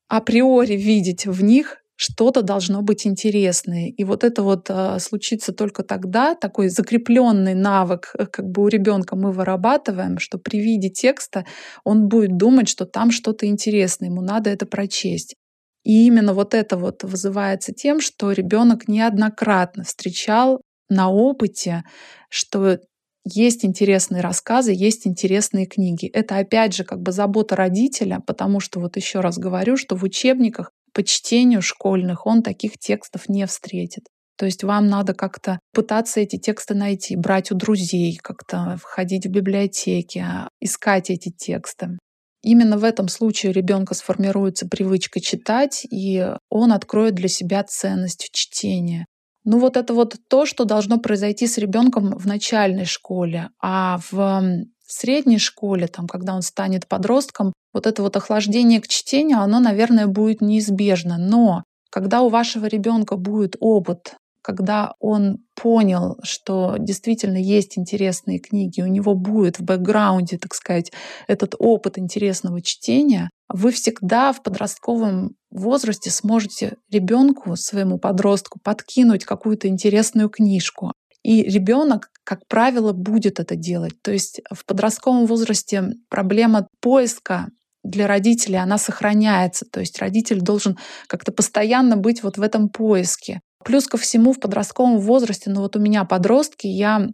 [0.08, 3.88] априори видеть в них что-то должно быть интересное.
[3.89, 8.68] И вот это вот э, случится только тогда, такой закрепленный навык э, как бы у
[8.68, 11.45] ребенка мы вырабатываем, что при виде текста
[11.84, 15.36] он будет думать, что там что-то интересное, ему надо это прочесть.
[15.84, 21.84] И именно вот это вот вызывается тем, что ребенок неоднократно встречал на опыте,
[22.30, 22.78] что
[23.26, 26.08] есть интересные рассказы, есть интересные книги.
[26.08, 30.04] Это опять же как бы забота родителя, потому что вот еще раз говорю, что в
[30.04, 34.06] учебниках по чтению школьных он таких текстов не встретит.
[34.36, 39.30] То есть вам надо как-то пытаться эти тексты найти, брать у друзей, как-то входить в
[39.30, 40.26] библиотеки,
[40.60, 42.00] искать эти тексты.
[42.41, 49.06] Именно в этом случае ребенка сформируется привычка читать, и он откроет для себя ценность чтения.
[49.43, 54.43] Ну вот это вот то, что должно произойти с ребенком в начальной школе, а в
[54.92, 60.08] средней школе, там, когда он станет подростком, вот это вот охлаждение к чтению, оно, наверное,
[60.08, 61.18] будет неизбежно.
[61.18, 64.16] Но когда у вашего ребенка будет опыт
[64.48, 70.94] когда он понял, что действительно есть интересные книги, у него будет в бэкграунде, так сказать,
[71.28, 79.68] этот опыт интересного чтения, вы всегда в подростковом возрасте сможете ребенку, своему подростку, подкинуть какую-то
[79.68, 80.94] интересную книжку.
[81.28, 84.01] И ребенок, как правило, будет это делать.
[84.01, 87.47] То есть в подростковом возрасте проблема поиска
[87.84, 89.65] для родителей она сохраняется.
[89.69, 93.41] То есть родитель должен как-то постоянно быть вот в этом поиске.
[93.65, 97.09] Плюс ко всему в подростковом возрасте, ну вот у меня подростки, я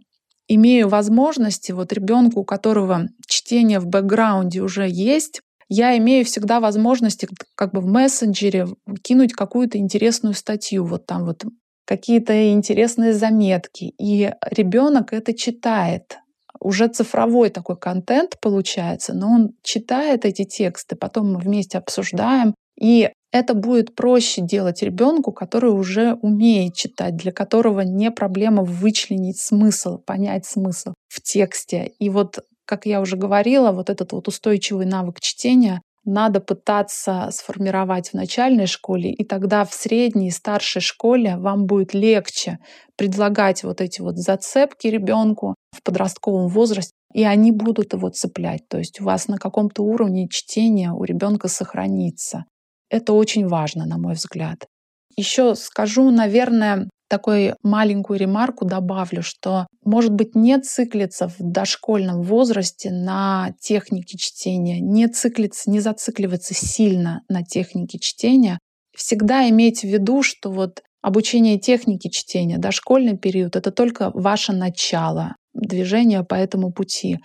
[0.46, 7.26] имею возможности, вот ребенку, у которого чтение в бэкграунде уже есть, я имею всегда возможности
[7.56, 8.68] как бы в мессенджере
[9.02, 11.42] кинуть какую-то интересную статью, вот там вот
[11.84, 13.92] какие-то интересные заметки.
[13.98, 16.18] И ребенок это читает.
[16.60, 22.54] Уже цифровой такой контент получается, но он читает эти тексты, потом мы вместе обсуждаем.
[22.80, 29.38] И это будет проще делать ребенку, который уже умеет читать, для которого не проблема вычленить
[29.38, 31.92] смысл, понять смысл в тексте.
[31.98, 38.10] И вот, как я уже говорила, вот этот вот устойчивый навык чтения надо пытаться сформировать
[38.10, 42.58] в начальной школе, и тогда в средней и старшей школе вам будет легче
[42.96, 48.68] предлагать вот эти вот зацепки ребенку в подростковом возрасте, и они будут его цеплять.
[48.68, 52.44] То есть у вас на каком-то уровне чтения у ребенка сохранится.
[52.90, 54.66] Это очень важно, на мой взгляд.
[55.16, 62.90] Еще скажу, наверное, такой маленькую ремарку добавлю, что, может быть, не циклиться в дошкольном возрасте
[62.90, 68.58] на технике чтения, не циклиться, не зацикливаться сильно на технике чтения.
[68.96, 75.36] Всегда имейте в виду, что вот обучение технике чтения, дошкольный период— это только ваше начало
[75.54, 77.18] движения по этому пути.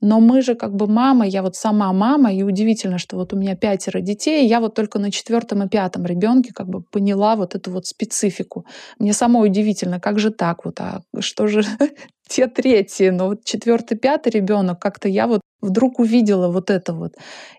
[0.00, 3.36] Но мы же как бы мама, я вот сама мама, и удивительно, что вот у
[3.36, 7.54] меня пятеро детей, я вот только на четвертом и пятом ребенке как бы поняла вот
[7.56, 8.64] эту вот специфику.
[8.98, 11.64] Мне самой удивительно, как же так вот, а что же
[12.28, 17.14] те третьи, но вот четвертый, пятый ребенок, как-то я вот вдруг увидела вот это вот.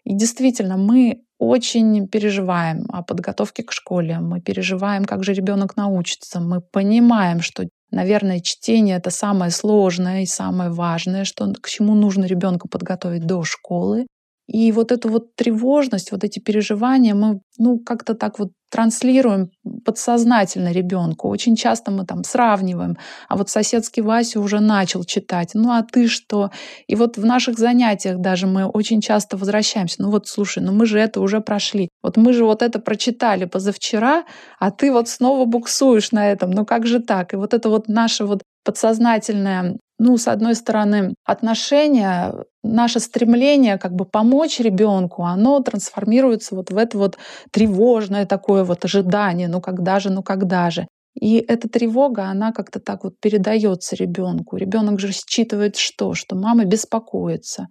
[0.06, 6.40] И действительно, мы очень переживаем о подготовке к школе, мы переживаем, как же ребенок научится,
[6.40, 12.26] мы понимаем, что Наверное, чтение это самое сложное и самое важное, что, к чему нужно
[12.26, 14.06] ребенка подготовить до школы.
[14.48, 19.52] И вот эту вот тревожность, вот эти переживания мы ну, как-то так вот транслируем
[19.86, 21.30] подсознательно ребенку.
[21.30, 22.98] Очень часто мы там сравниваем,
[23.28, 26.52] а вот соседский Вася уже начал читать, ну а ты что?
[26.88, 30.86] И вот в наших занятиях даже мы очень часто возвращаемся, ну вот слушай, ну мы
[30.86, 34.26] же это уже прошли, вот мы же вот это прочитали позавчера,
[34.60, 37.34] а ты вот снова буксуешь на этом, ну как же так?
[37.34, 43.94] И вот это вот наше вот подсознательное ну, с одной стороны, отношение, наше стремление как
[43.94, 47.18] бы помочь ребенку, оно трансформируется вот в это вот
[47.52, 50.88] тревожное такое вот ожидание, ну когда же, ну когда же.
[51.20, 54.56] И эта тревога, она как-то так вот передается ребенку.
[54.56, 56.14] Ребенок же считывает что?
[56.14, 57.68] Что мама беспокоится.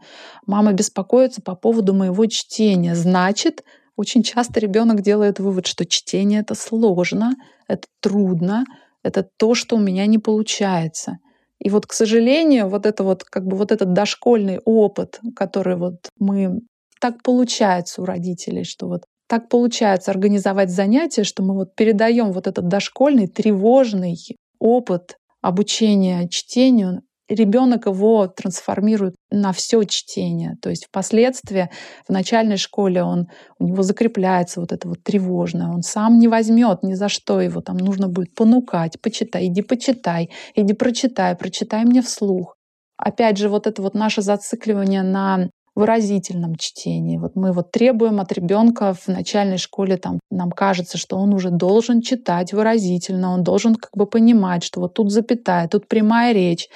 [0.46, 2.94] Мама беспокоится по поводу моего чтения.
[2.94, 3.62] Значит,
[3.96, 7.36] очень часто ребенок делает вывод, что чтение это сложно,
[7.68, 8.64] это трудно,
[9.08, 11.18] это то, что у меня не получается.
[11.58, 16.08] И вот, к сожалению, вот это вот, как бы вот этот дошкольный опыт, который вот
[16.18, 16.60] мы
[17.00, 22.46] так получается у родителей, что вот так получается организовать занятия, что мы вот передаем вот
[22.46, 24.16] этот дошкольный тревожный
[24.58, 30.56] опыт обучения чтению ребенок его трансформирует на все чтение.
[30.62, 31.70] То есть впоследствии
[32.06, 35.68] в начальной школе он, у него закрепляется вот это вот тревожное.
[35.68, 37.60] Он сам не возьмет ни за что его.
[37.60, 42.54] Там нужно будет понукать, почитай, иди почитай, иди прочитай, прочитай мне вслух.
[42.96, 47.16] Опять же, вот это вот наше зацикливание на выразительном чтении.
[47.18, 51.50] Вот мы вот требуем от ребенка в начальной школе, там, нам кажется, что он уже
[51.50, 56.68] должен читать выразительно, он должен как бы понимать, что вот тут запятая, тут прямая речь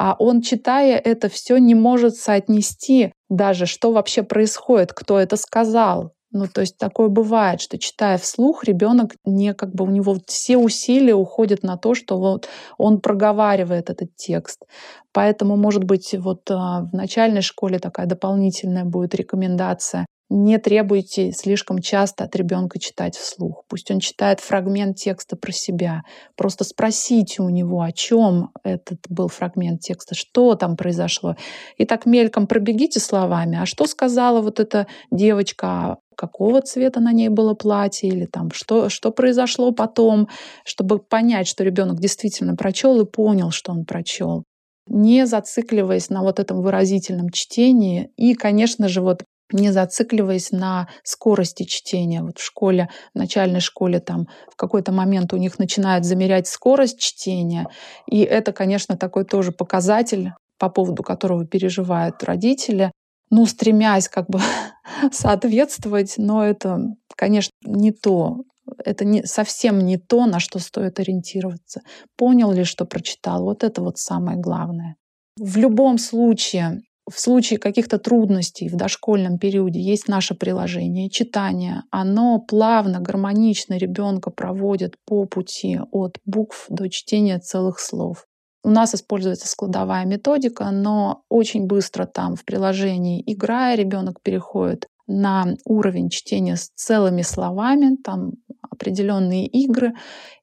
[0.00, 6.12] а он, читая это все, не может соотнести даже, что вообще происходит, кто это сказал.
[6.30, 10.58] Ну, то есть такое бывает, что читая вслух, ребенок не как бы у него все
[10.58, 14.66] усилия уходят на то, что вот он проговаривает этот текст.
[15.12, 21.78] Поэтому, может быть, вот а, в начальной школе такая дополнительная будет рекомендация не требуйте слишком
[21.80, 23.64] часто от ребенка читать вслух.
[23.68, 26.02] Пусть он читает фрагмент текста про себя.
[26.36, 31.36] Просто спросите у него, о чем этот был фрагмент текста, что там произошло.
[31.76, 37.28] И так мельком пробегите словами, а что сказала вот эта девочка, какого цвета на ней
[37.28, 40.28] было платье, или там что, что произошло потом,
[40.64, 44.44] чтобы понять, что ребенок действительно прочел и понял, что он прочел
[44.90, 48.10] не зацикливаясь на вот этом выразительном чтении.
[48.16, 49.22] И, конечно же, вот
[49.52, 52.22] не зацикливаясь на скорости чтения.
[52.22, 56.98] Вот в школе, в начальной школе там в какой-то момент у них начинают замерять скорость
[56.98, 57.68] чтения.
[58.06, 62.92] И это, конечно, такой тоже показатель, по поводу которого переживают родители,
[63.30, 64.40] ну, стремясь как бы
[65.12, 66.80] соответствовать, но это,
[67.14, 68.42] конечно, не то.
[68.84, 71.80] Это не, совсем не то, на что стоит ориентироваться.
[72.16, 73.44] Понял ли, что прочитал?
[73.44, 74.96] Вот это вот самое главное.
[75.38, 81.82] В любом случае, в случае каких-то трудностей в дошкольном периоде есть наше приложение читание.
[81.90, 88.26] Оно плавно, гармонично ребенка проводит по пути от букв до чтения целых слов.
[88.64, 95.54] У нас используется складовая методика, но очень быстро там в приложении играя ребенок переходит на
[95.64, 98.32] уровень чтения с целыми словами, там
[98.70, 99.94] определенные игры.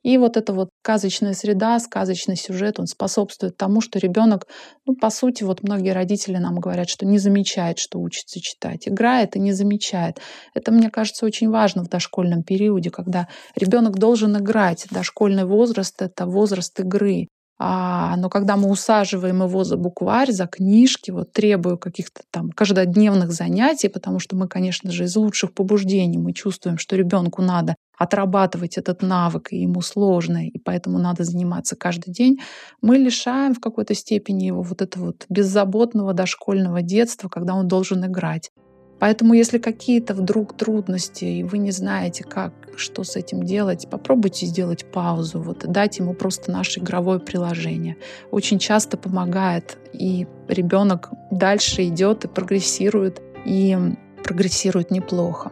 [0.03, 4.47] И вот эта вот сказочная среда, сказочный сюжет, он способствует тому, что ребенок,
[4.85, 8.87] ну, по сути, вот многие родители нам говорят, что не замечает, что учится читать.
[8.87, 10.19] Играет и не замечает.
[10.53, 14.85] Это, мне кажется, очень важно в дошкольном периоде, когда ребенок должен играть.
[14.91, 17.27] Дошкольный возраст— это возраст игры.
[17.57, 23.31] А, но когда мы усаживаем его за букварь, за книжки, вот требуя каких-то там каждодневных
[23.31, 28.77] занятий, потому что мы, конечно же, из лучших побуждений мы чувствуем, что ребенку надо отрабатывать
[28.77, 32.39] этот навык, и ему сложно, и поэтому надо заниматься каждый день,
[32.81, 38.05] мы лишаем в какой-то степени его вот этого вот беззаботного дошкольного детства, когда он должен
[38.05, 38.51] играть.
[38.99, 44.45] Поэтому, если какие-то вдруг трудности, и вы не знаете, как, что с этим делать, попробуйте
[44.45, 47.97] сделать паузу, вот, дать ему просто наше игровое приложение.
[48.31, 53.77] Очень часто помогает, и ребенок дальше идет и прогрессирует, и
[54.23, 55.51] прогрессирует неплохо.